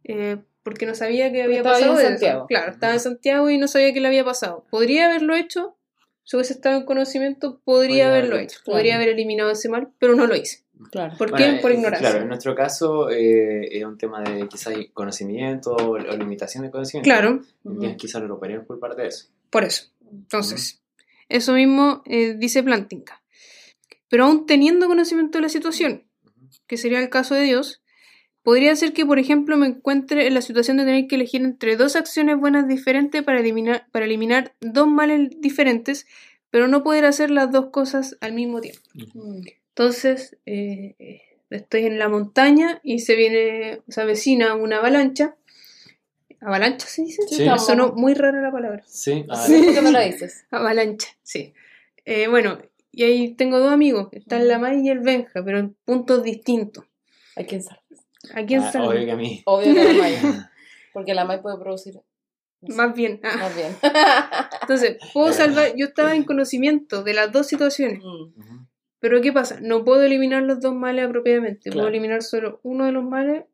[0.04, 2.02] eh, porque no sabía que había Estaba ahí en pasado.
[2.02, 2.10] eso.
[2.12, 2.48] Santiago.
[2.48, 4.66] Claro, estaba en Santiago y no sabía que le había pasado.
[4.70, 5.76] ¿Podría haberlo hecho?
[6.24, 8.60] Si hubiese estado en conocimiento, podría, haberlo hecho.
[8.64, 8.76] claro.
[8.78, 10.60] Podría haber eliminado ese mal, pero no lo hice.
[10.92, 11.16] Claro.
[11.18, 11.62] ¿Por Bueno, qué?
[11.62, 12.08] Por ignorancia.
[12.10, 16.72] Claro, en nuestro caso eh, es un tema de quizás conocimiento o, o limitación de
[16.72, 17.10] conocimiento.
[17.10, 17.84] Claro, Ujú.
[17.84, 19.28] Y quizás lo europeos por parte de eso.
[19.50, 19.86] por eso.
[20.12, 20.82] Entonces,
[21.28, 23.22] eso mismo eh, dice Plantinga.
[24.10, 26.06] Pero aún teniendo conocimiento de la situación,
[26.68, 27.82] que sería el caso de Dios,
[28.44, 31.76] podría ser que, por ejemplo, me encuentre en la situación de tener que elegir entre
[31.76, 36.08] dos acciones buenas diferentes para eliminar, para eliminar dos males diferentes,
[36.50, 38.82] pero no poder hacer las dos cosas al mismo tiempo.
[39.14, 39.42] Mm.
[39.70, 45.36] Entonces, eh, eh, estoy en la montaña y se viene, se avecina una avalancha.
[46.42, 47.22] ¿Avalancha se dice?
[47.28, 48.84] Sí, Sonó muy rara la palabra.
[48.88, 49.36] Sí, a.
[49.46, 50.46] ¿Por qué no lo dices?
[50.52, 51.54] Avalancha, sí.
[52.06, 52.60] Eh, bueno,
[52.92, 56.86] y ahí tengo dos amigos, están la May y el Benja, pero en puntos distintos.
[57.36, 57.82] ¿A quién sabe?
[58.34, 58.88] ¿A quién Ah, sabe?
[58.88, 59.42] obvio que a mí.
[59.46, 60.52] Obvio que la Maya.
[60.94, 61.96] Porque la Maya puede producir.
[62.62, 63.20] no sé, Más bien.
[63.24, 63.38] ah.
[63.38, 63.76] Más bien.
[64.62, 68.66] Entonces, puedo salvar, yo estaba en conocimiento de las dos situaciones, Mm.
[69.02, 69.60] Pero ¿qué pasa?
[69.62, 73.46] No puedo eliminar los dos males apropiadamente, puedo eliminar solo uno de los males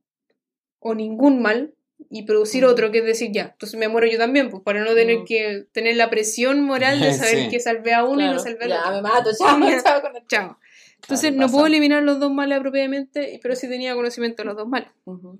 [0.79, 1.74] o ningún mal,
[2.09, 2.67] y producir Mm.
[2.67, 5.25] otro, que es decir, ya, entonces me muero yo también, pues para no tener Mm.
[5.25, 7.49] que tener la presión moral de saber Sí.
[7.49, 8.91] que salvé a uno y no salvé al Ya, otro.
[8.95, 9.83] me mato, chao, Ya.
[9.83, 10.27] chao con esto.
[10.29, 10.57] Chao.
[10.95, 11.53] Entonces Claro, no pasa.
[11.53, 14.89] puedo eliminar los dos males apropiadamente, pero sí tenía conocimiento de los dos males.
[15.05, 15.39] Ujú.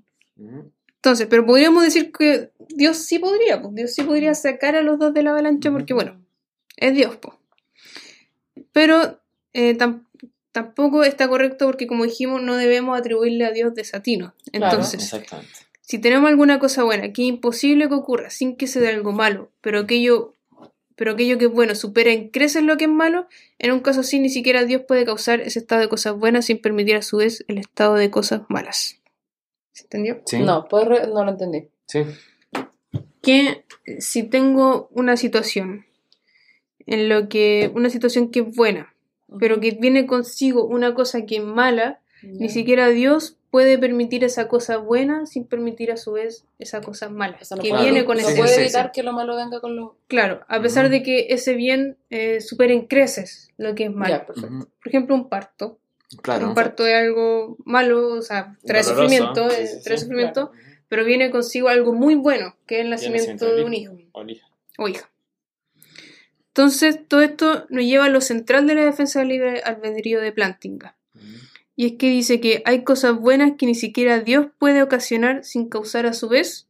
[0.95, 4.97] Entonces, pero podríamos decir que Dios sí podría, pues Dios sí podría sacar a los
[4.99, 6.19] dos de la avalancha porque, bueno,
[6.77, 7.35] es Dios, pues.
[8.71, 9.19] Pero
[9.53, 10.05] eh, tam-
[10.51, 14.33] tampoco está correcto porque, como dijimos, no debemos atribuirle a Dios desatino.
[14.51, 14.65] Claro.
[14.73, 15.51] Entonces, Exactamente.
[15.87, 19.11] Si tenemos alguna cosa buena que es imposible que ocurra sin que se dé algo
[19.11, 20.33] malo, pero aquello,
[20.95, 23.27] pero aquello que es bueno supera en creces lo que es malo,
[23.59, 26.59] en un caso así ni siquiera Dios puede causar ese estado de cosas buenas sin
[26.59, 28.99] permitir a su vez el estado de cosas malas.
[29.73, 30.21] ¿Se entendió?
[30.25, 30.39] Sí.
[30.39, 31.67] No, ¿puedes re- no lo entendí.
[31.85, 31.99] Sí.
[33.21, 33.63] que
[33.99, 35.85] si tengo una situación
[36.87, 38.93] en lo que una situación que es buena,
[39.39, 44.49] pero que viene consigo una cosa que es mala, ni siquiera Dios puede permitir esa
[44.49, 48.03] cosa buena sin permitir a su vez esa cosa mala Eso no que puede- viene
[48.03, 49.95] con no ese puede evitar que lo malo venga con lo.
[50.07, 54.25] claro, a pesar de que ese bien eh, supere en creces lo que es malo.
[54.25, 54.49] Perfecto.
[54.49, 55.79] Por ejemplo, un parto.
[56.21, 56.49] Claro.
[56.49, 59.03] Un parto es algo malo, o sea, trae Doloroso.
[59.07, 60.51] sufrimiento, Sí, eh, sí, trae sí, sufrimiento,
[60.89, 63.93] pero viene consigo algo muy bueno, que es el nacimiento de un hijo.
[64.11, 64.47] O el hijo.
[64.77, 65.09] o hija.
[66.49, 70.31] Entonces, todo esto nos lleva a lo central de la defensa del libre albedrío de
[70.33, 70.97] Plantinga.
[71.75, 75.67] Y es que dice que hay cosas buenas que ni siquiera Dios puede ocasionar sin
[75.67, 76.67] causar a su vez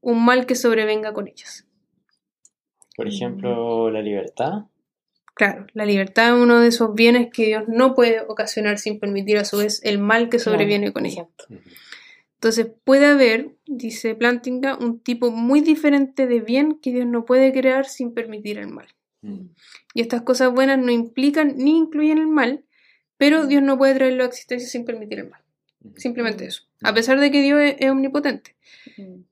[0.00, 1.66] un mal que sobrevenga con ellas.
[2.96, 4.64] Por ejemplo, la libertad.
[5.34, 9.38] Claro, la libertad es uno de esos bienes que Dios no puede ocasionar sin permitir
[9.38, 11.28] a su vez el mal que sobreviene con ella.
[12.34, 17.52] Entonces puede haber, dice Plantinga, un tipo muy diferente de bien que Dios no puede
[17.52, 18.88] crear sin permitir el mal.
[19.22, 19.48] Ujú.
[19.94, 22.64] Y estas cosas buenas no implican ni incluyen el mal,
[23.20, 25.42] pero Dios no puede traerlo a existencia sin permitir el mal.
[25.96, 26.62] Simplemente eso.
[26.82, 28.56] A pesar de que Dios es, es omnipotente.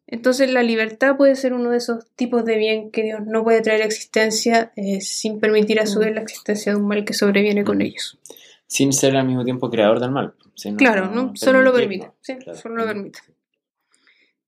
[0.07, 3.63] Entonces la libertad puede ser uno de esos tipos de bien que Dios no puede
[3.63, 7.15] traer a existencia eh, sin permitir a su vez la existencia de un mal que
[7.15, 8.19] sobreviene con ellos.
[8.67, 10.35] Sin ser al mismo tiempo creador del mal.
[10.77, 11.33] Claro, ¿no?
[11.35, 12.09] Solo lo permite.
[12.09, 12.15] permitirlo.
[12.21, 12.59] Sí, Claro.
[12.59, 13.21] solo lo permite.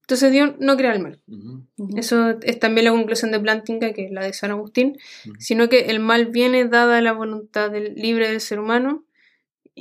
[0.03, 1.19] Entonces Dios no crea el mal.
[1.97, 4.99] Eso es también la conclusión de Plantinga, que es la de San Agustín,
[5.39, 9.05] sino que el mal viene dada la voluntad del, libre del ser humano.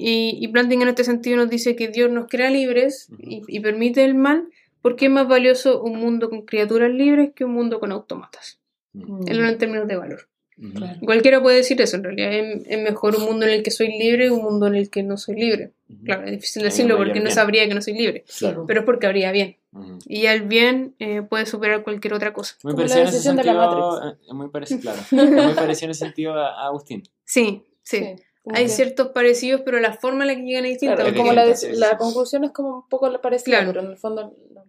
[0.01, 3.59] Y, y Plantinga en este sentido nos dice que Dios nos crea libres y, y
[3.59, 4.47] permite el mal
[4.81, 8.59] porque es más valioso un mundo con criaturas libres que un mundo con autómatas.
[8.93, 9.25] Ujú.
[9.27, 10.29] Él en términos de valor.
[11.05, 13.97] Cualquiera puede decir eso, en realidad es, es mejor un mundo en el que soy
[13.97, 15.71] libre que un mundo en el que no soy libre.
[16.03, 18.65] Claro, es difícil decirlo porque no sabría que no soy libre, Claro.
[18.67, 19.57] pero es porque habría bien.
[20.05, 22.55] Y el bien eh, puede superar cualquier otra cosa.
[22.63, 24.11] Muy Como la parecido en ese decisión de la sentido.
[24.11, 24.99] eh, Muy parecido, claro.
[25.11, 27.03] Muy parecido en ese sentido a a Agustín.
[27.25, 27.97] Sí, sí.
[27.99, 28.15] Sí,
[28.53, 30.95] Hay que- ciertos parecidos, pero la forma en la que llegan es distinta.
[30.97, 33.73] Claro, como la, de- conclusión es como un poco la parecida, Claro.
[33.73, 34.33] pero en el fondo.
[34.53, 34.65] no.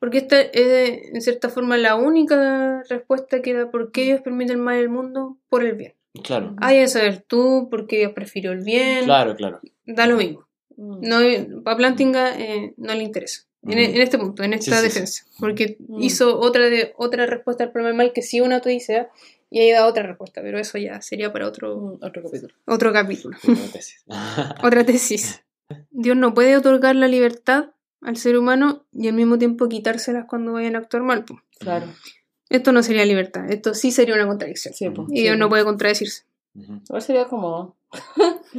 [0.00, 4.52] Porque esta es, en cierta forma, la única respuesta que da por qué Dios permite
[4.52, 5.94] el mal el mundo por el bien.
[6.22, 6.54] Claro.
[6.60, 9.04] Hay que saber tú por qué Dios prefirió el bien.
[9.04, 9.60] Claro, claro.
[9.86, 10.46] Da lo mismo.
[10.76, 11.00] Mm.
[11.08, 11.18] No,
[11.70, 13.42] a Plantinga eh, no le interesa.
[13.62, 13.78] En, Ujú.
[13.96, 14.84] en este punto, en esta Sí, sí, sí.
[14.88, 15.24] defensa.
[15.40, 16.02] Porque Mm.
[16.02, 19.08] hizo otra, de, otra respuesta al problema del mal que sí una autodicea
[19.54, 20.42] y ahí da otra respuesta.
[20.42, 22.54] Pero eso ya sería para otro, Mm, Otro capítulo.
[22.66, 23.36] otro capítulo.
[23.46, 24.04] Una tesis.
[24.62, 25.42] Otra tesis.
[25.90, 27.70] Dios no puede otorgar la libertad
[28.02, 31.24] al ser humano y al mismo tiempo quitárselas cuando vayan a actuar mal.
[31.24, 31.40] po.
[31.60, 31.86] Claro.
[32.50, 34.74] Esto no sería libertad, esto sí sería una contradicción.
[34.74, 35.06] Sí, po.
[35.08, 36.24] Y Dios no puede contradecirse.
[36.54, 36.80] Ujú.
[36.88, 37.76] Igual sería como.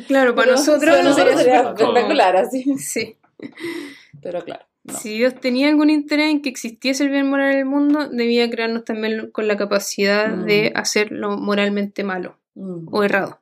[0.08, 2.64] Claro, para Pero- nosotros no sería sería espectacular, así.
[2.80, 3.18] Sí.
[4.22, 4.66] Pero claro.
[4.86, 4.94] No.
[4.98, 8.50] Si Dios tenía algún interés en que existiese el bien moral en el mundo, debía
[8.50, 10.46] crearnos también con la capacidad Mm.
[10.46, 12.88] de hacer lo moralmente malo Mm.
[12.92, 13.42] o errado.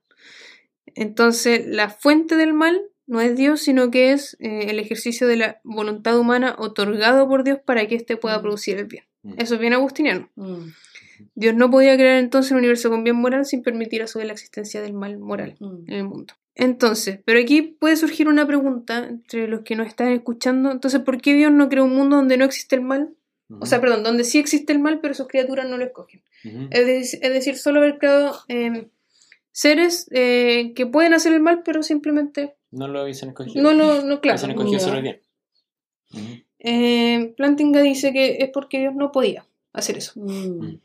[0.95, 5.35] Entonces, la fuente del mal no es Dios, sino que es eh, el ejercicio de
[5.37, 8.41] la voluntad humana otorgado por Dios para que éste pueda Mm.
[8.41, 9.03] producir el bien.
[9.23, 9.33] Mm.
[9.37, 10.29] Eso es bien agustiniano.
[11.35, 14.27] Dios no podía crear entonces un universo con bien moral sin permitir a su vez
[14.27, 16.33] la existencia del mal moral en el mundo.
[16.55, 20.71] Entonces, pero aquí puede surgir una pregunta entre los que nos están escuchando.
[20.71, 23.15] Entonces, ¿por qué Dios no creó un mundo donde no existe el mal?
[23.59, 26.21] O sea, perdón, donde sí existe el mal, pero sus criaturas no lo escogen.
[26.71, 28.87] Es, de- es decir, solo haber creado eh,
[29.51, 33.61] seres eh, que pueden hacer el mal, pero simplemente No lo hubiesen escogido.
[33.63, 34.37] no lo, no, claro.
[34.37, 35.21] Hubiesen escogido solo el bien.
[36.59, 40.13] Eh, Plantinga dice que es porque Dios no podía hacer eso.
[40.15, 40.77] Mm.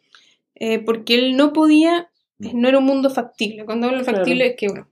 [0.57, 2.61] Eh, porque él no podía, Mm.
[2.61, 3.65] no era un mundo factible.
[3.65, 4.19] Cuando hablo de Claro.
[4.19, 4.89] factible es que, bueno,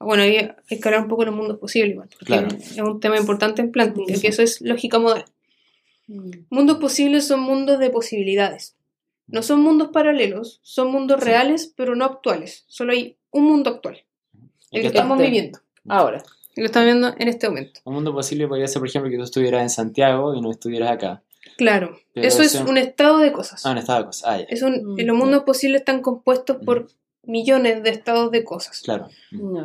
[0.00, 2.48] bueno, hay, hay que hablar un poco de los mundos posibles, igual, porque Claro.
[2.56, 4.20] es un tema importante en Plantinga, Sí.
[4.22, 5.24] que eso es lógica modal.
[6.08, 6.30] Mm.
[6.50, 8.76] Mundos posibles son mundos de posibilidades.
[9.26, 11.26] No son mundos paralelos, son mundos Sí.
[11.26, 12.64] reales, pero no actuales.
[12.66, 14.02] Solo hay un mundo actual,
[14.72, 15.60] ¿Y el que estamos viviendo.
[15.88, 16.22] Ahora.
[16.56, 17.80] Lo estamos viendo en este momento.
[17.84, 20.90] Un mundo posible podría ser, por ejemplo, que tú estuvieras en Santiago y no estuvieras
[20.90, 21.22] acá.
[21.56, 23.64] Claro, Pero eso es un estado de cosas.
[23.64, 24.24] Ah, un estado de cosas.
[24.28, 24.44] Ah, ya.
[24.48, 26.88] Es un- Mm, los mundos posibles están compuestos por
[27.22, 28.80] millones de estados de cosas.
[28.82, 29.08] Claro.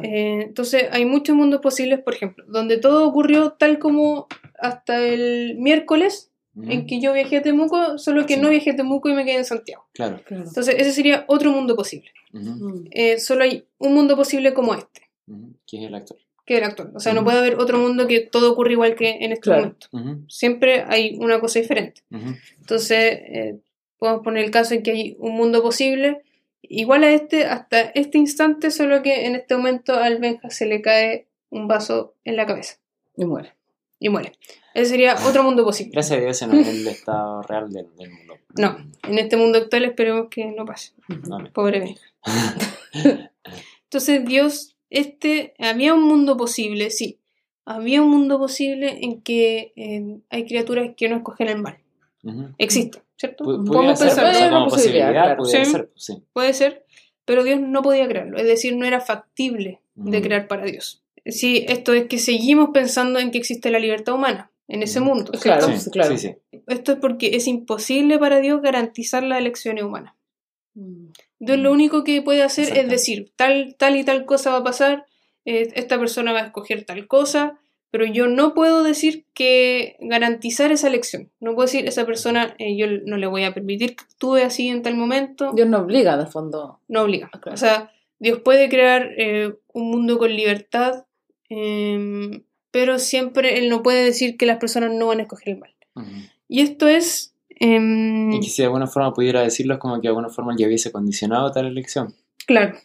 [0.03, 4.27] Eh, entonces, hay muchos mundos posibles, por ejemplo, donde todo ocurrió tal como
[4.59, 8.39] hasta el miércoles en que yo viajé a Temuco, solo que Sí.
[8.41, 9.85] no viajé a Temuco y me quedé en Santiago.
[9.93, 10.21] Claro.
[10.25, 10.43] Claro.
[10.47, 12.11] Entonces, ese sería otro mundo posible.
[12.31, 12.85] Mm.
[12.91, 15.01] Eh, solo hay un mundo posible como este.
[15.67, 16.17] ¿Quién es el actor?
[16.45, 16.91] que el actual.
[16.93, 19.75] O sea, no puede haber otro mundo que todo ocurra igual que en este Claro.
[19.91, 20.27] momento.
[20.29, 22.03] Siempre hay una cosa diferente.
[22.59, 23.57] Entonces, eh,
[23.97, 26.21] podemos poner el caso en que hay un mundo posible
[26.69, 30.81] igual a este hasta este instante, solo que en este momento al Benja se le
[30.81, 32.75] cae un vaso en la cabeza
[33.17, 33.53] Y muere.
[33.99, 34.33] y muere.
[34.73, 35.91] Ese sería otro mundo posible.
[35.93, 38.33] Gracias a Dios ese no es el estado real del, del mundo.
[38.57, 40.91] No, en este mundo actual esperemos que no pase.
[41.53, 43.31] Pobre Benja.
[43.83, 47.19] Entonces, Dios, este, había un mundo posible, sí.
[47.65, 51.77] Había un mundo posible en que eh, hay criaturas que no escogen el mal.
[52.23, 52.49] Ujú.
[52.57, 53.45] Existe, ¿cierto?
[53.45, 55.45] Ser, Puede una posibilidad, claro.
[55.45, 55.65] Sí.
[55.65, 56.23] ser, pues, sí.
[56.33, 56.85] Puede ser,
[57.25, 61.03] pero Dios no podía crearlo, es decir, no era factible de crear para Dios.
[61.25, 65.31] Sí, esto es que seguimos pensando en que existe la libertad humana en ese mundo.
[65.41, 65.65] Claro.
[65.65, 65.81] ¿cierto?
[65.81, 66.17] Sí, claro.
[66.17, 66.35] sí.
[66.67, 70.13] Esto es porque es imposible para Dios garantizar las elecciones humanas.
[70.75, 71.07] Mm.
[71.39, 71.73] Dios lo Mm.
[71.73, 75.05] único que puede hacer es decir, tal, tal y tal cosa va a pasar,
[75.45, 77.59] eh, esta persona va a escoger tal cosa,
[77.95, 81.31] pero yo no puedo decir que garantizar esa elección.
[81.39, 84.67] No puedo decir, esa persona eh, yo no le voy a permitir que actúe así
[84.67, 85.53] en tal momento.
[85.53, 86.81] Dios no obliga, de fondo.
[86.89, 87.29] no obliga.
[87.31, 87.53] Ah, claro.
[87.53, 91.05] O sea, Dios puede crear eh, un mundo con libertad,
[91.47, 95.59] em, pero siempre Él no puede decir que las personas no van a escoger el
[95.59, 95.73] mal.
[96.49, 97.33] Y esto es...
[97.61, 100.53] em, Y que si de alguna forma pudiera decirlo, es como que de alguna forma
[100.57, 102.13] ya hubiese condicionado tal elección.
[102.45, 102.77] claro.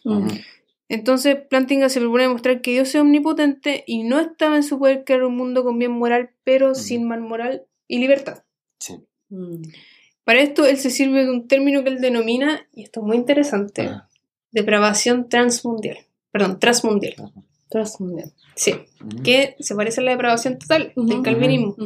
[0.91, 5.05] Entonces Plantinga se propone demostrar que Dios es omnipotente y no estaba en su poder
[5.05, 8.43] crear un mundo con bien moral, pero sin mal moral y libertad.
[8.77, 8.97] Sí.
[9.29, 9.61] Mm.
[10.25, 13.15] Para esto él se sirve de un término que él denomina, y esto es muy
[13.15, 14.09] interesante, Ah.
[14.51, 15.97] depravación transmundial.
[16.29, 17.15] Perdón, transmundial.
[17.69, 18.33] Transmundial.
[18.55, 18.73] Sí,
[19.23, 21.77] que se parece a la depravación total del calvinismo.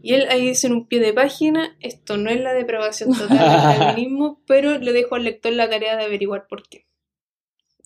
[0.00, 3.38] Y él ahí dice en un pie de página, esto no es la depravación total
[3.38, 3.38] del
[3.78, 6.87] calvinismo, pero le dejo al lector la tarea de averiguar por qué.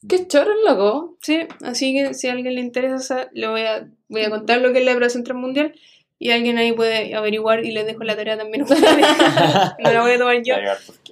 [0.09, 1.17] Qué choro loco.
[1.21, 4.73] Sí, así que si a alguien le interesa, le voy a, voy a contar lo
[4.73, 5.75] que es la depravación transmundial
[6.19, 8.65] y alguien ahí puede averiguar y les dejo la tarea también.
[9.79, 10.55] no la voy a tomar yo.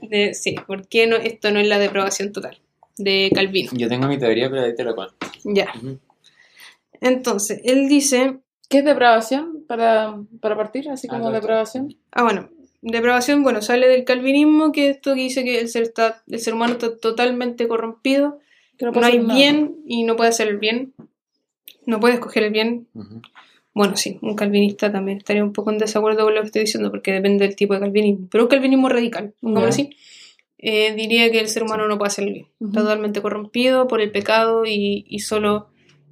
[0.03, 2.59] De, sí, ¿por qué no, esto no es la depravación total
[2.97, 3.71] de Calvino?
[3.75, 5.15] Yo tengo mi teoría, pero ahí te lo cuento.
[5.45, 5.73] Ya.
[7.01, 10.89] Entonces, él dice, ¿Qué es depravación para, para partir?
[10.91, 11.97] Así como Ah, depravación.
[12.13, 12.51] ah, bueno,
[12.83, 16.55] depravación, bueno, sale del calvinismo, que esto que dice que el ser, está, el ser
[16.55, 18.39] humano está totalmente corrompido,
[18.81, 19.35] Que no puede hay nada.
[19.35, 20.95] bien y no puede hacer el bien,
[21.87, 22.89] no puede escoger el bien.
[23.75, 26.91] Bueno, sí, un calvinista también estaría un poco en desacuerdo con lo que estoy diciendo,
[26.91, 28.27] porque depende del tipo de calvinismo.
[28.31, 29.75] Pero un calvinismo radical, pongámoslo Ya.
[29.75, 29.97] así,
[30.59, 32.47] eh, diría que el ser humano no puede hacer el bien.
[32.61, 35.69] Está totalmente corrompido por el pecado y, y solo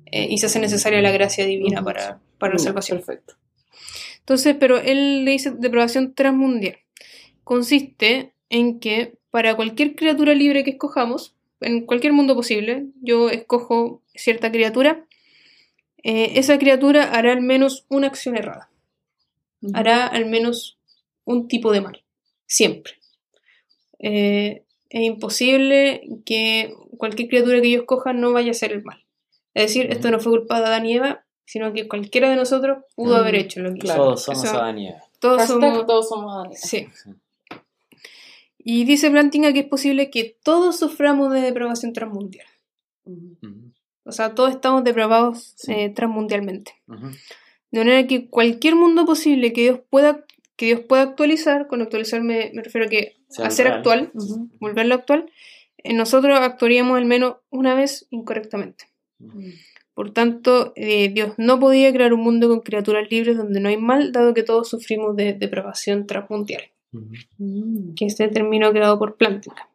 [0.07, 2.99] eh, y se hace necesaria la gracia divina para, para la salvación.
[2.99, 3.35] Perfecto.
[4.21, 6.77] Entonces, pero él le dice depravación transmundial.
[7.45, 14.03] Consiste en que para cualquier criatura libre que escojamos, en cualquier mundo posible, yo escojo
[14.15, 15.07] cierta criatura,
[16.03, 18.71] eh, esa criatura hará al menos una acción errada.
[19.75, 20.79] Hará al menos
[21.25, 22.05] un tipo de mal.
[22.47, 22.95] Siempre.
[23.99, 29.05] Eh, es imposible que cualquier criatura que yo escoja no vaya a hacer el mal.
[29.55, 32.85] Es decir, esto no fue culpa de Adán y Eva, sino que cualquiera de nosotros
[32.95, 34.05] pudo haber hecho lo que claro.
[34.05, 35.03] Todos somos Eso- Adán y Eva.
[35.19, 35.87] Todos Hashtag somos...
[35.87, 36.53] todos somos Adán.
[36.55, 36.87] Sí.
[38.71, 42.47] Y dice Plantinga que es posible que todos suframos de depravación transmundial.
[44.05, 45.73] O sea, todos estamos depravados Sí.
[45.73, 46.73] eh, transmundialmente.
[47.71, 50.27] De manera que cualquier mundo posible que Dios pueda,
[50.57, 54.11] que Dios pueda actualizar, con actualizar me, me refiero a que hacer actual,
[54.61, 55.33] volverlo actual,
[55.79, 58.85] eh, nosotros actuaríamos al menos una vez incorrectamente.
[59.95, 63.79] Por tanto, eh, Dios no podía crear un mundo con criaturas libres donde no hay
[63.79, 66.65] mal, dado que todos sufrimos de depravación transmundial.
[66.93, 67.95] Mm.
[67.95, 69.69] que este término creado por Plantinga.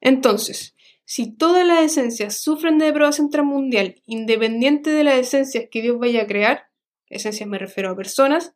[0.00, 5.98] Entonces, si todas las esencias sufren de depravación transmundial, independiente de las esencias que Dios
[5.98, 6.68] vaya a crear,
[7.08, 8.54] esencias me refiero a personas,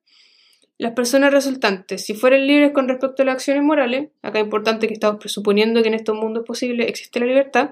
[0.79, 4.87] las personas resultantes, si fueran libres con respecto a las acciones morales, acá es importante
[4.87, 7.71] que estamos presuponiendo que en estos mundos posibles existe la libertad,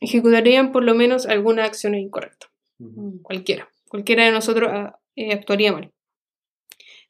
[0.00, 2.50] ejecutarían por lo menos algunas acciones incorrectas
[3.22, 3.68] cualquiera.
[3.88, 5.92] Cualquiera de nosotros ah, eh, actuaría mal.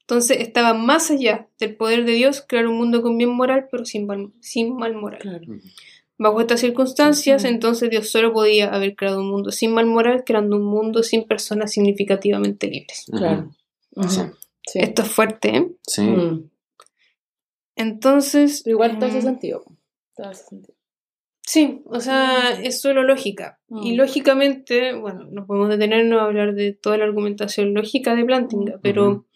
[0.07, 3.85] Entonces estaba más allá del poder de Dios crear un mundo con bien moral, pero
[3.87, 5.21] sin mal, sin mal moral.
[5.21, 5.45] Claro.
[6.19, 7.49] Bajo estas circunstancias, Sí.
[7.49, 11.25] entonces Dios solo podía haber creado un mundo sin mal moral, creando un mundo sin
[11.25, 13.07] personas significativamente libres.
[13.11, 13.51] Claro.
[14.09, 14.21] Sí.
[14.21, 14.35] Ujú.
[14.67, 14.79] Sí.
[14.81, 15.69] Esto es fuerte, ¿eh?
[15.87, 16.03] Sí.
[16.03, 16.51] Mm.
[17.77, 18.63] Entonces.
[18.65, 19.65] Pero igual hace sentido.
[20.17, 20.75] Te hace sentido.
[21.47, 23.59] Sí, o sea, es solo lógica.
[23.69, 23.97] Y Mm.
[23.97, 29.27] lógicamente, bueno, no podemos detenernos a hablar de toda la argumentación lógica de Plantinga, pero.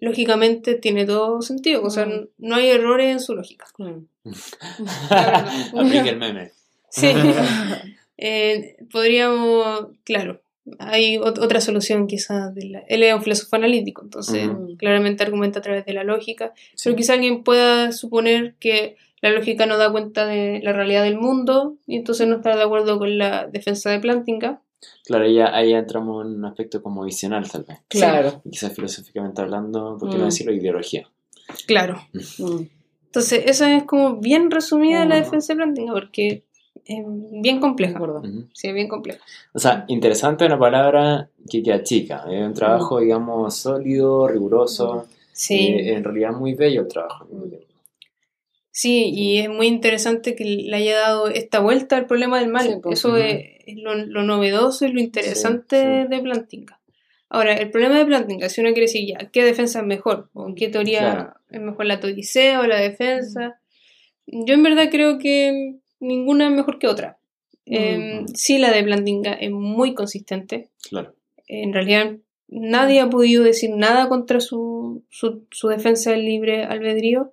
[0.00, 1.82] Lógicamente tiene todo sentido.
[1.82, 2.28] O sea, Mm.
[2.38, 3.66] no hay errores en su lógica.
[3.78, 4.04] Mm.
[5.10, 6.52] Aplica el meme.
[6.90, 7.08] Sí.
[8.22, 10.42] Eh, podríamos, claro,
[10.78, 12.54] hay ot- otra solución quizás.
[12.54, 14.76] De la, él es un filósofo analítico, entonces Ujú.
[14.76, 16.52] claramente argumenta a través de la lógica.
[16.84, 21.16] Pero quizá alguien pueda suponer que la lógica no da cuenta de la realidad del
[21.16, 24.60] mundo y entonces no está de acuerdo con la defensa de Plantinga.
[25.04, 27.78] Claro, ahí ya, ahí entramos en un aspecto como visional, tal vez.
[27.88, 28.42] Claro.
[28.50, 30.20] Quizás filosóficamente hablando, ¿por qué Mm.
[30.20, 30.52] no decirlo?
[30.52, 31.08] Ideología.
[31.66, 32.00] Claro.
[32.38, 32.62] Mm.
[33.06, 35.24] Entonces, esa es como bien resumida la Ujú.
[35.24, 36.44] defensa de Plantinga porque
[36.84, 36.98] es
[37.42, 37.94] bien De compleja.
[37.96, 38.20] acuerdo.
[38.20, 38.46] Ujú.
[38.54, 39.20] Sí, es bien compleja.
[39.52, 42.24] O sea, interesante una palabra que queda chica.
[42.30, 45.06] Es un trabajo, digamos, sólido, riguroso.
[45.32, 45.56] Sí.
[45.58, 47.26] Eh, en realidad muy bello el trabajo.
[48.72, 52.66] Sí, y es muy interesante que le haya dado esta vuelta al problema del mal.
[52.66, 52.98] Sí, pues.
[53.00, 56.08] Eso es, es lo, lo novedoso y lo interesante Sí, sí.
[56.16, 56.80] de Plantinga.
[57.28, 60.28] Ahora, el problema de Plantinga, si uno quiere decir ya, ¿qué defensa es mejor?
[60.32, 61.34] ¿O en qué teoría Claro.
[61.50, 63.60] es mejor la teodicea o la defensa?
[64.26, 67.18] Yo en verdad creo que ninguna es mejor que otra.
[67.66, 68.32] Eh, Ujú.
[68.34, 70.70] sí, la de Plantinga es muy consistente.
[70.88, 71.14] Claro.
[71.46, 72.16] En realidad,
[72.48, 77.32] nadie ha podido decir nada contra su, su, su defensa del libre albedrío.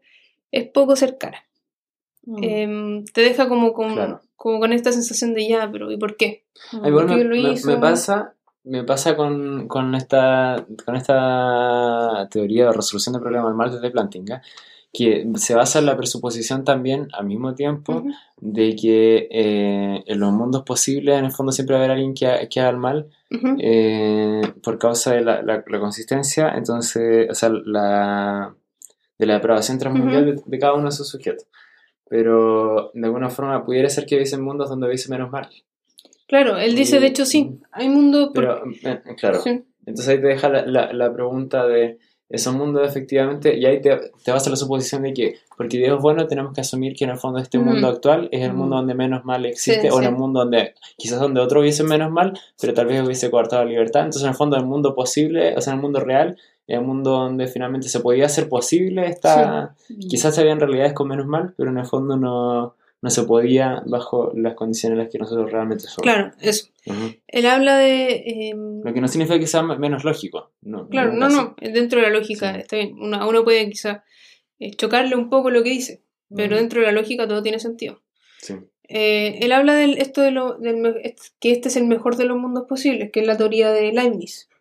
[0.51, 1.43] Es poco cercana.
[2.23, 2.43] Mm.
[2.43, 4.21] Em, te deja como con, Claro.
[4.37, 6.45] Como con esta sensación de ya, pero ¿y por qué?
[6.71, 6.77] Mm.
[6.83, 7.67] Ah, igual ¿Por me, lo hizo?
[7.67, 13.55] me pasa, me pasa con, con esta, con esta teoría de resolución de problemas del
[13.55, 14.41] mal desde Plantinga,
[14.93, 18.03] que se basa en la presuposición también al mismo tiempo
[18.37, 22.13] de que eh, en los mundos posibles en el fondo siempre va a haber alguien
[22.13, 23.09] que, que haga el mal
[23.59, 28.55] eh, por causa de la, la- la consistencia, entonces, o sea, la,
[29.19, 31.45] de la aprobación transmundial de, de cada uno de sus sujetos.
[32.09, 35.49] Pero de alguna forma pudiera ser que hubiesen mundos donde hubiese menos mal.
[36.27, 38.31] Claro, él dice, Y- de hecho, sí, hay mundo...
[38.33, 39.63] Pero, eh, claro, sí.
[39.85, 43.97] entonces ahí te deja la, la, la pregunta de esos mundos efectivamente, y ahí te,
[44.25, 47.05] te vas a la suposición de que, porque Dios es bueno, tenemos que asumir que
[47.05, 49.99] en el fondo este mundo actual es el mundo donde menos mal existe, Sí, o
[50.01, 53.63] en el mundo donde quizás donde otro hubiese menos mal, pero tal vez hubiese coartado
[53.63, 54.01] la libertad.
[54.01, 56.37] Entonces en el fondo el mundo posible, o sea, en el mundo real,
[56.67, 59.75] en el mundo donde finalmente se podía hacer posible esta...
[59.89, 60.07] Mm.
[60.09, 63.81] Quizás se habían realidades con menos mal, pero en el fondo no, no se podía
[63.85, 66.03] bajo las condiciones en las que nosotros realmente somos.
[66.03, 66.67] Claro, eso.
[67.27, 68.23] Él habla de...
[68.49, 70.51] em, Lo que no significa que sea menos lógico.
[70.61, 72.59] No, claro, no, no, dentro de la lógica Sí.
[72.59, 72.95] está bien.
[72.99, 74.03] Uno, a uno puede quizá
[74.59, 76.01] eh, chocarle un poco lo que dice,
[76.35, 76.59] pero Mm.
[76.59, 78.01] dentro de la lógica todo tiene sentido.
[78.39, 78.55] Sí.
[78.89, 80.95] Eh, él habla de esto de lo, del
[81.41, 84.47] que este es el mejor de los mundos posibles, que es la teoría de Leibniz,
[84.49, 84.56] Mm.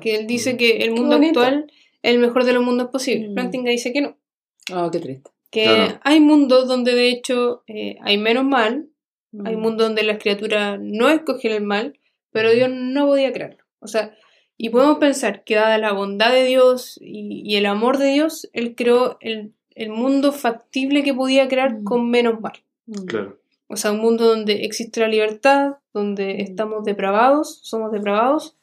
[0.00, 0.56] Que él dice Mm.
[0.56, 1.66] que el mundo actual
[2.02, 3.30] es el mejor de los mundos posibles.
[3.30, 3.34] Mm.
[3.34, 4.16] Plantinga dice que no,
[4.74, 5.30] Oh, qué triste.
[5.50, 5.98] que Claro.
[6.02, 8.88] hay mundos donde de hecho eh, hay menos mal,
[9.44, 9.60] hay Mm.
[9.60, 11.98] mundos donde las criaturas no escogen el mal,
[12.32, 12.56] pero Ujú.
[12.56, 13.64] Dios no podía crearlo.
[13.80, 14.14] O sea,
[14.56, 18.48] y podemos pensar que dada la bondad de Dios y, y el amor de Dios,
[18.52, 21.84] Él creó el, el mundo factible que podía crear Mm.
[21.84, 22.54] con menos mal.
[22.86, 23.04] Mm.
[23.06, 23.38] Claro.
[23.66, 26.40] O sea, un mundo donde existe la libertad, donde Mm.
[26.40, 28.56] estamos depravados, somos depravados,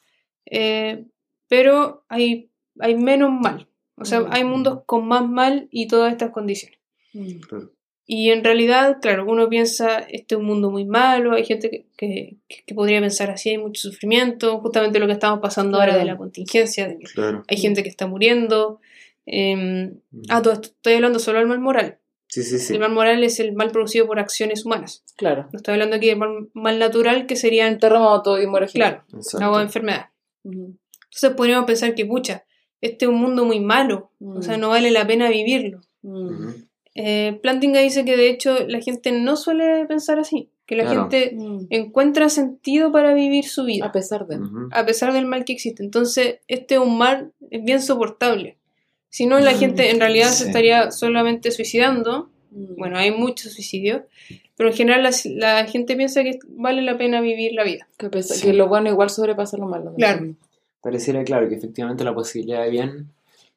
[0.45, 1.06] eh,
[1.47, 2.49] pero hay,
[2.80, 3.67] hay menos mal.
[3.95, 4.27] O sea, Mm.
[4.32, 6.80] hay mundos con más mal y todas estas condiciones.
[7.13, 7.39] Mm.
[7.39, 7.71] claro.
[8.08, 11.86] Y en realidad, claro, uno piensa, este es un mundo muy malo, hay gente que,
[11.95, 16.04] que, que podría pensar así, hay mucho sufrimiento, justamente lo que estamos pasando ahora de
[16.04, 17.43] la contingencia, de que Claro.
[17.47, 18.80] hay gente que está muriendo.
[19.27, 20.21] eh, Mm.
[20.30, 21.99] ah, todo esto, estoy hablando solo del mal moral.
[22.27, 22.73] Sí, sí, sí.
[22.73, 25.04] El mal moral es el mal producido por acciones humanas.
[25.15, 25.47] Claro.
[25.54, 28.80] No estoy hablando aquí del mal, mal natural, que serían, Un terremoto y muere gente.
[28.80, 29.60] claro, Exacto.
[29.60, 29.69] de
[30.43, 32.45] Entonces podríamos pensar que, pucha,
[32.82, 34.41] este es un mundo muy malo, o Mm.
[34.41, 35.82] sea, no vale la pena vivirlo.
[36.01, 36.49] Mm.
[36.95, 41.01] Eh, Plantinga dice que de hecho la gente no suele pensar así, que la Claro.
[41.10, 41.67] gente Mm.
[41.69, 44.39] encuentra sentido para vivir su vida, A pesar de.
[44.71, 45.83] A pesar del mal que existe.
[45.83, 48.58] Entonces, este es un mal es bien soportable.
[49.10, 52.29] Si no, la gente en realidad se estaría solamente suicidando.
[52.52, 52.75] Mm.
[52.77, 54.02] Bueno, hay muchos suicidios,
[54.56, 57.87] pero en general la, la gente piensa que vale la pena vivir la vida.
[57.97, 58.47] que, pesa- Sí.
[58.47, 59.93] que lo bueno igual sobrepasa lo malo.
[59.95, 60.35] Claro.
[60.81, 63.08] Pareciera claro que efectivamente la posibilidad de bien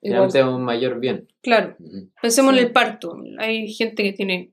[0.02, 1.26] es un mayor bien.
[1.42, 2.08] Claro, Ujú.
[2.20, 2.58] pensemos Sí.
[2.60, 3.16] en el parto.
[3.38, 4.50] Hay gente que tiene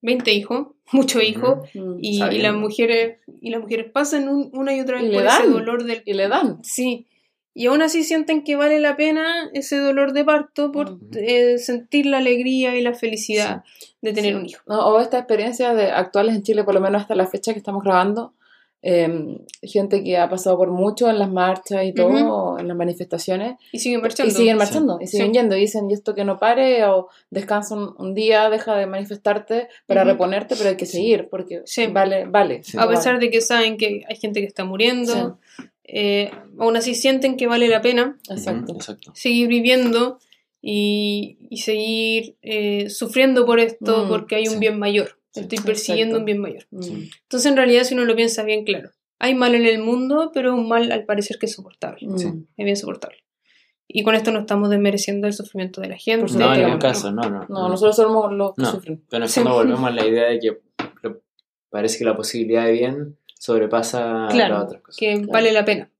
[0.00, 1.96] 20 hijos, muchos hijos, Mm.
[2.00, 5.14] y, y las mujeres y las mujeres pasan un- una y otra vez Y le
[5.18, 5.52] por ese dan.
[5.52, 6.64] dolor del Y le dan.
[6.64, 7.06] Sí,
[7.54, 11.06] y aún así sienten que vale la pena ese dolor de parto por Ujú.
[11.16, 13.62] eh, sentir la alegría y la felicidad
[14.02, 14.36] de tener Sí.
[14.40, 14.62] un hijo.
[14.66, 17.58] No, o estas experiencias de, actuales en Chile, por lo menos hasta la fecha que
[17.58, 18.34] estamos grabando,
[18.86, 23.54] eh, gente que ha pasado por mucho en las marchas y todo, en las manifestaciones,
[23.72, 24.30] Y siguen marchando.
[24.30, 25.32] y siguen marchando, y siguen Sí.
[25.32, 28.86] yendo, y dicen, y esto que no pare, o descansa un, un día, deja de
[28.86, 31.86] manifestarte para reponerte, pero hay que seguir, porque Sí.
[31.86, 32.62] vale, vale.
[32.62, 32.76] Sí.
[32.78, 35.38] A pesar de que saben que hay gente que está muriendo,
[35.84, 38.72] eh, aún así sienten que vale la pena Exacto.
[38.74, 39.12] Exacto.
[39.14, 40.18] seguir viviendo
[40.62, 44.60] y, y seguir eh, sufriendo por esto Mm, porque hay un sí.
[44.60, 45.18] bien mayor.
[45.32, 45.40] Sí.
[45.40, 46.20] Estoy persiguiendo Exacto.
[46.20, 46.66] un bien mayor.
[46.70, 46.82] Mm.
[46.82, 47.10] Sí.
[47.22, 50.54] Entonces, en realidad, si uno lo piensa bien claro, hay mal en el mundo, pero
[50.54, 52.06] un mal al parecer que es soportable.
[52.08, 52.18] Mm.
[52.18, 52.28] Sí.
[52.56, 53.18] Es bien soportable.
[53.86, 56.32] Y con esto no estamos desmereciendo el sufrimiento de la gente.
[56.38, 56.78] No, en ningún no.
[56.78, 57.46] caso, no, no.
[57.48, 58.70] No, nosotros somos los que No.
[58.70, 59.02] sufren.
[59.10, 59.40] Pero en el Sí.
[59.40, 60.56] fondo volvemos a la idea de que
[61.68, 64.98] parece que la posibilidad de bien sobrepasa Claro, las otras cosas.
[64.98, 65.28] que Claro.
[65.32, 65.90] vale la pena.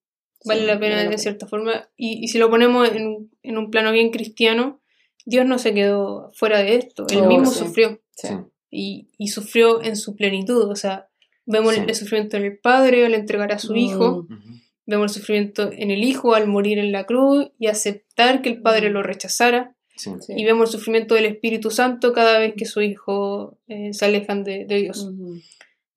[0.46, 1.18] Vale Sí, la pena vale la de pena.
[1.18, 1.88] cierta forma.
[1.96, 4.80] Y, y si lo ponemos en, un- en un plano bien cristiano,
[5.26, 7.06] Dios no se quedó fuera de esto.
[7.10, 7.58] Él Oh, mismo sí.
[7.60, 8.00] sufrió.
[8.16, 8.28] Sí.
[8.70, 10.70] Y, y sufrió en su plenitud.
[10.70, 11.08] O sea,
[11.46, 11.82] vemos Sí.
[11.86, 13.76] el sufrimiento en el Padre al entregar a su Mm.
[13.76, 14.26] Hijo.
[14.86, 18.60] Vemos el sufrimiento en el Hijo al morir en la cruz y aceptar que el
[18.60, 19.74] Padre lo rechazara.
[19.96, 20.10] Sí.
[20.20, 20.34] Sí.
[20.36, 24.42] Y vemos el sufrimiento del Espíritu Santo cada vez que su Hijo eh, se alejan
[24.44, 25.08] de, de Dios.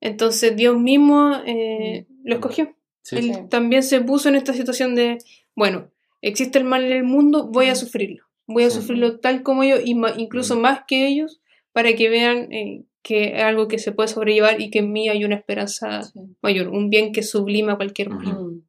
[0.01, 2.75] Entonces Dios mismo eh, lo escogió.
[3.01, 3.15] Sí.
[3.17, 3.41] Él Sí.
[3.49, 5.17] también se puso en esta situación de,
[5.55, 5.89] bueno,
[6.21, 8.23] existe el mal en el mundo, voy a sufrirlo.
[8.47, 8.77] Voy a Sí.
[8.81, 9.81] sufrirlo tal como ellos
[10.17, 11.41] incluso más que ellos
[11.73, 15.07] para que vean eh, que es algo que se puede sobrellevar y que en mí
[15.09, 16.01] hay una esperanza
[16.41, 18.61] mayor, un bien que sublima cualquier mal.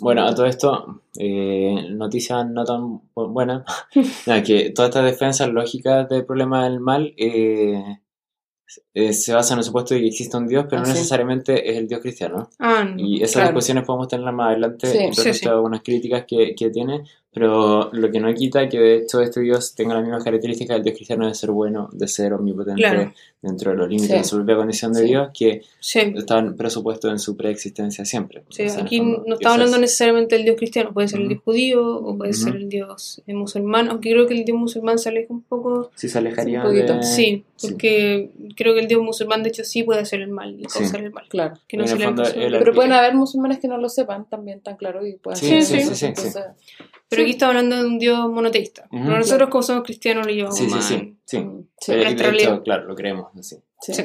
[0.00, 2.80] Bueno, a todo esto, eh, noticia no tan
[3.14, 3.64] bu- buena,
[4.26, 7.98] nada, que todas estas defensas lógicas del problema del mal eh,
[8.94, 10.92] eh, se basan en el supuesto de que existe un Dios, pero Ah, no sí.
[10.94, 12.48] necesariamente es el Dios cristiano.
[12.58, 12.86] Ah.
[12.96, 13.48] Y esas Claro.
[13.48, 14.98] discusiones podemos tenerlas más adelante Sí.
[15.08, 15.48] respecto sí.
[15.48, 17.02] a algunas críticas que, que tiene,
[17.32, 20.84] pero lo que no quita que de hecho este Dios tenga las mismas características del
[20.84, 23.12] Dios cristiano de ser bueno, de ser omnipotente Claro.
[23.40, 24.16] dentro de los límites Sí.
[24.18, 25.06] de su propia condición de Sí.
[25.06, 28.42] Dios, que Sí, están presupuestos en su preexistencia siempre.
[28.50, 31.08] sí, O sea, el aquí fondo, no está hablando es- necesariamente del Dios cristiano, puede
[31.08, 31.30] ser el Ujú.
[31.34, 32.40] Dios judío o puede Ujú.
[32.40, 35.90] ser el Dios eh, musulmán, aunque creo que el Dios musulmán se aleja un poco
[35.94, 36.94] Sí, se alejaría Sí, un poquito.
[36.94, 37.02] de...
[37.02, 37.68] Sí, sí.
[37.68, 40.80] porque creo que el Dios musulmán de hecho sí puede hacer el mal y Sí.
[40.80, 41.24] causar el mal.
[41.30, 41.54] Claro.
[41.66, 44.76] Que no se el el- Pero pueden haber musulmanes que no lo sepan también tan
[44.76, 46.06] claro y pueden Sí, ser sí,
[47.12, 48.86] sí, Pero aquí está hablando de un Dios monoteísta.
[48.90, 50.84] Pero nosotros como somos cristianos lo llevamos Sí, sí, más.
[50.84, 51.16] sí.
[51.24, 51.46] sí.
[51.80, 52.62] sí, y de nuestra hecho, realidad.
[52.64, 53.56] claro, lo creemos así.
[53.80, 53.92] sí.
[53.94, 54.02] Sí.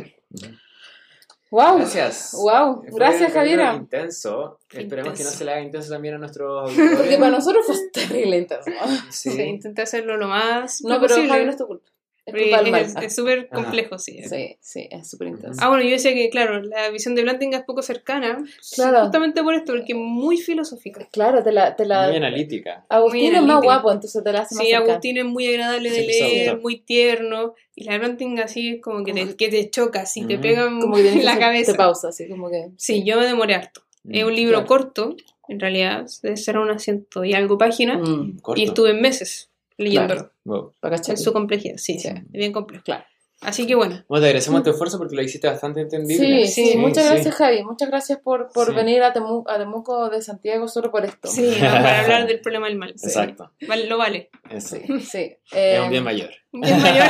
[1.49, 1.77] Wow.
[1.77, 2.31] Gracias.
[2.33, 2.81] Wow.
[2.81, 3.73] Fue Gracias, Javiera.
[3.73, 4.59] Intenso.
[4.69, 8.37] Esperemos que no se le haga intenso también a nuestros Porque para nosotros fue terrible
[8.37, 8.69] intenso.
[9.09, 9.41] Sí, Sí.
[9.43, 11.29] intenté hacerlo lo más No, pero posible.
[11.29, 11.89] Javi no es tu culpa.
[12.27, 14.21] Es súper complejo, sí.
[14.27, 15.59] Sí, sí, es súper intenso.
[15.63, 18.43] Ah, bueno, yo decía que, claro, la visión de Blantinga es poco cercana.
[18.75, 19.01] Claro.
[19.03, 21.07] Justamente por esto, porque es muy filosófica.
[21.11, 21.75] Claro, te la...
[21.75, 22.07] Te la...
[22.07, 22.85] Muy analítica.
[22.89, 23.63] Agustín Muy es más analítica.
[23.73, 24.91] guapo, entonces te la hace más Sí, cercana.
[24.91, 27.53] Agustín es muy agradable de Sí, leer, muy tierno.
[27.75, 30.41] Y la Blantinga así es como que te, que te choca, así te Ujú.
[30.41, 31.71] pegan Como que en la cabeza.
[31.71, 32.71] Te pausa, así como que...
[32.77, 33.81] Sí, yo me demoré harto.
[34.09, 34.67] Es un libro Claro.
[34.67, 35.15] corto,
[35.49, 37.99] en realidad, debe ser unas ciento y algo páginas.
[38.07, 38.37] Mm.
[38.55, 40.31] Y estuve meses leyéndolo.
[40.45, 40.75] Wow.
[40.79, 41.11] para cachar.
[41.15, 42.07] En su complejidad, sí, sí, Sí.
[42.09, 42.83] es bien complejo.
[42.83, 43.05] Claro.
[43.41, 46.47] Así que bueno, Bueno, te agradecemos tu esfuerzo porque lo hiciste bastante entendible.
[46.47, 47.09] Sí, sí, Sí, muchas sí.
[47.13, 48.73] gracias Javi, muchas gracias por, por Sí.
[48.73, 51.27] venir a, Temu- a Temuco de Santiago solo por esto.
[51.27, 52.93] sí, para hablar del problema del mal.
[52.97, 53.05] Sí.
[53.07, 53.51] Exacto.
[53.67, 54.31] Vale, lo vale.
[54.49, 54.75] Eso.
[54.77, 55.19] Sí, sí.
[55.19, 56.31] Es Eh, un bien mayor.
[56.51, 57.05] Bien mayor.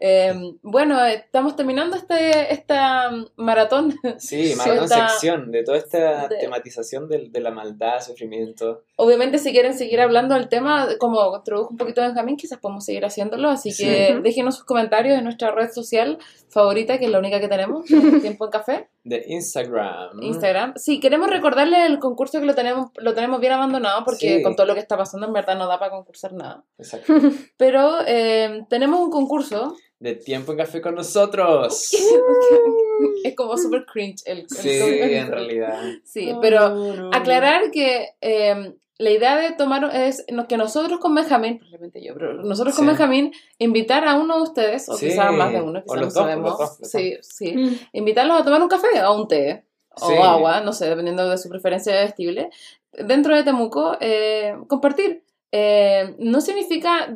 [0.00, 3.94] eh, bueno, eh, estamos terminando este, esta maratón.
[4.18, 8.82] Sí, maratón Cierta- sección de toda esta de- tematización del- de, la maldad, sufrimiento.
[8.96, 13.04] Obviamente, si quieren seguir hablando del tema, como introdujo un poquito Benjamín, quizás podemos seguir
[13.04, 13.48] haciéndolo.
[13.50, 14.20] Así que Sí.
[14.40, 16.18] Déjenos sus comentarios en nuestra red social
[16.48, 17.84] favorita, que es la única que tenemos,
[18.22, 20.22] Tiempo en Café, De Instagram.
[20.22, 20.74] Instagram.
[20.76, 24.42] Sí, queremos recordarles el concurso que lo tenemos, lo tenemos bien abandonado porque Sí.
[24.42, 26.64] con todo lo que está pasando en verdad no da para concursar nada.
[26.78, 27.12] Exacto.
[27.56, 29.76] Pero eh, tenemos un concurso.
[29.98, 31.90] De tiempo en café con nosotros.
[33.24, 35.78] es como super cringe el, el- Sí, el- en realidad.
[36.04, 41.58] Sí, pero aclarar que eh, la idea de tomar es no- que nosotros con Benjamín,
[41.58, 42.88] probablemente yo, pero nosotros con Sí.
[42.90, 46.14] Benjamín, invitar a uno de ustedes, o Sí, quizás más de uno, quizás no dos,
[46.14, 46.50] sabemos.
[46.50, 47.56] los dos, los sí, sí.
[47.56, 47.74] Mm.
[47.94, 49.64] Invitarlos a tomar un café o un té.
[50.00, 50.14] O Sí.
[50.14, 52.50] agua, no sé, dependiendo de su preferencia vestible.
[52.92, 55.24] Dentro de Temuco, eh, compartir.
[55.52, 57.12] Eh, no significa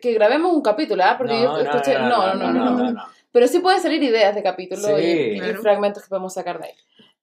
[0.00, 1.16] que grabemos un capítulo, ¿ah?
[1.18, 1.98] Porque yo escuché.
[1.98, 3.02] No no no, no, no.
[3.32, 4.92] Pero sí pueden salir ideas de capítulos Sí.
[5.02, 5.60] y, y Claro.
[5.60, 6.74] fragmentos que podemos sacar de ahí.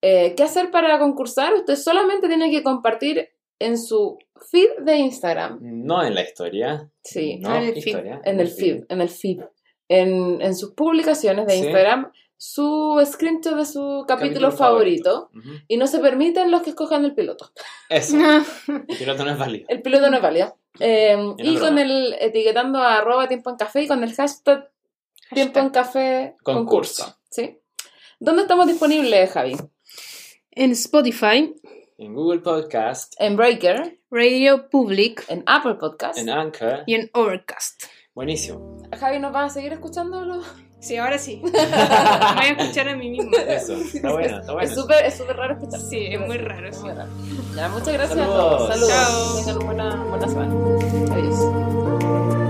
[0.01, 1.53] Eh, ¿Qué hacer para concursar?
[1.53, 3.29] Usted solamente tiene que compartir
[3.65, 4.17] en su
[4.51, 5.59] feed de Instagram.
[5.61, 6.89] No en la historia.
[7.03, 7.85] Sí, No, en el feed.
[7.87, 8.21] historia.
[8.23, 9.39] en el feed, en el feed.
[9.87, 11.59] En, en sus publicaciones de Sí.
[11.59, 15.29] Instagram, su screenshot de su capítulo, Capítulo favorito.
[15.67, 17.51] Y no se permiten los que escojan el piloto.
[17.89, 18.17] Eso.
[18.67, 19.65] El piloto no es válido.
[19.69, 20.57] El piloto no es válido.
[20.79, 24.03] Eh, Y no y es con el etiquetando a arroba tiempo en café y con
[24.03, 24.71] el hashtag
[25.33, 27.03] tiempo en café Concurso.
[27.03, 27.19] concurso.
[27.29, 27.59] ¿sí?
[28.19, 29.55] ¿Dónde estamos disponibles, Javi?
[30.51, 31.53] En Spotify.
[32.01, 33.13] En Google Podcast.
[33.19, 33.99] En Breaker.
[34.09, 35.23] Radio Public.
[35.27, 36.17] En Apple Podcast.
[36.17, 36.81] En Anchor.
[36.87, 37.83] Y en Overcast.
[38.15, 38.81] Buenísimo.
[38.99, 40.41] Javi, ¿nos vas a seguir escuchando?
[40.79, 41.39] Sí, ahora sí.
[41.43, 43.37] Me voy a escuchar a mí misma.
[43.47, 44.67] Eso, está bueno, está bueno.
[44.67, 45.79] Es súper raro escuchar.
[45.79, 46.69] Sí, es muy raro.
[46.69, 47.11] Es muy raro.
[47.55, 48.45] Ya, muchas gracias Saludos.
[48.45, 48.67] a todos.
[48.69, 48.89] Saludos.
[48.89, 49.37] Chao.
[49.37, 51.13] Tengan una buena, buena semana.
[51.13, 52.40] Adiós.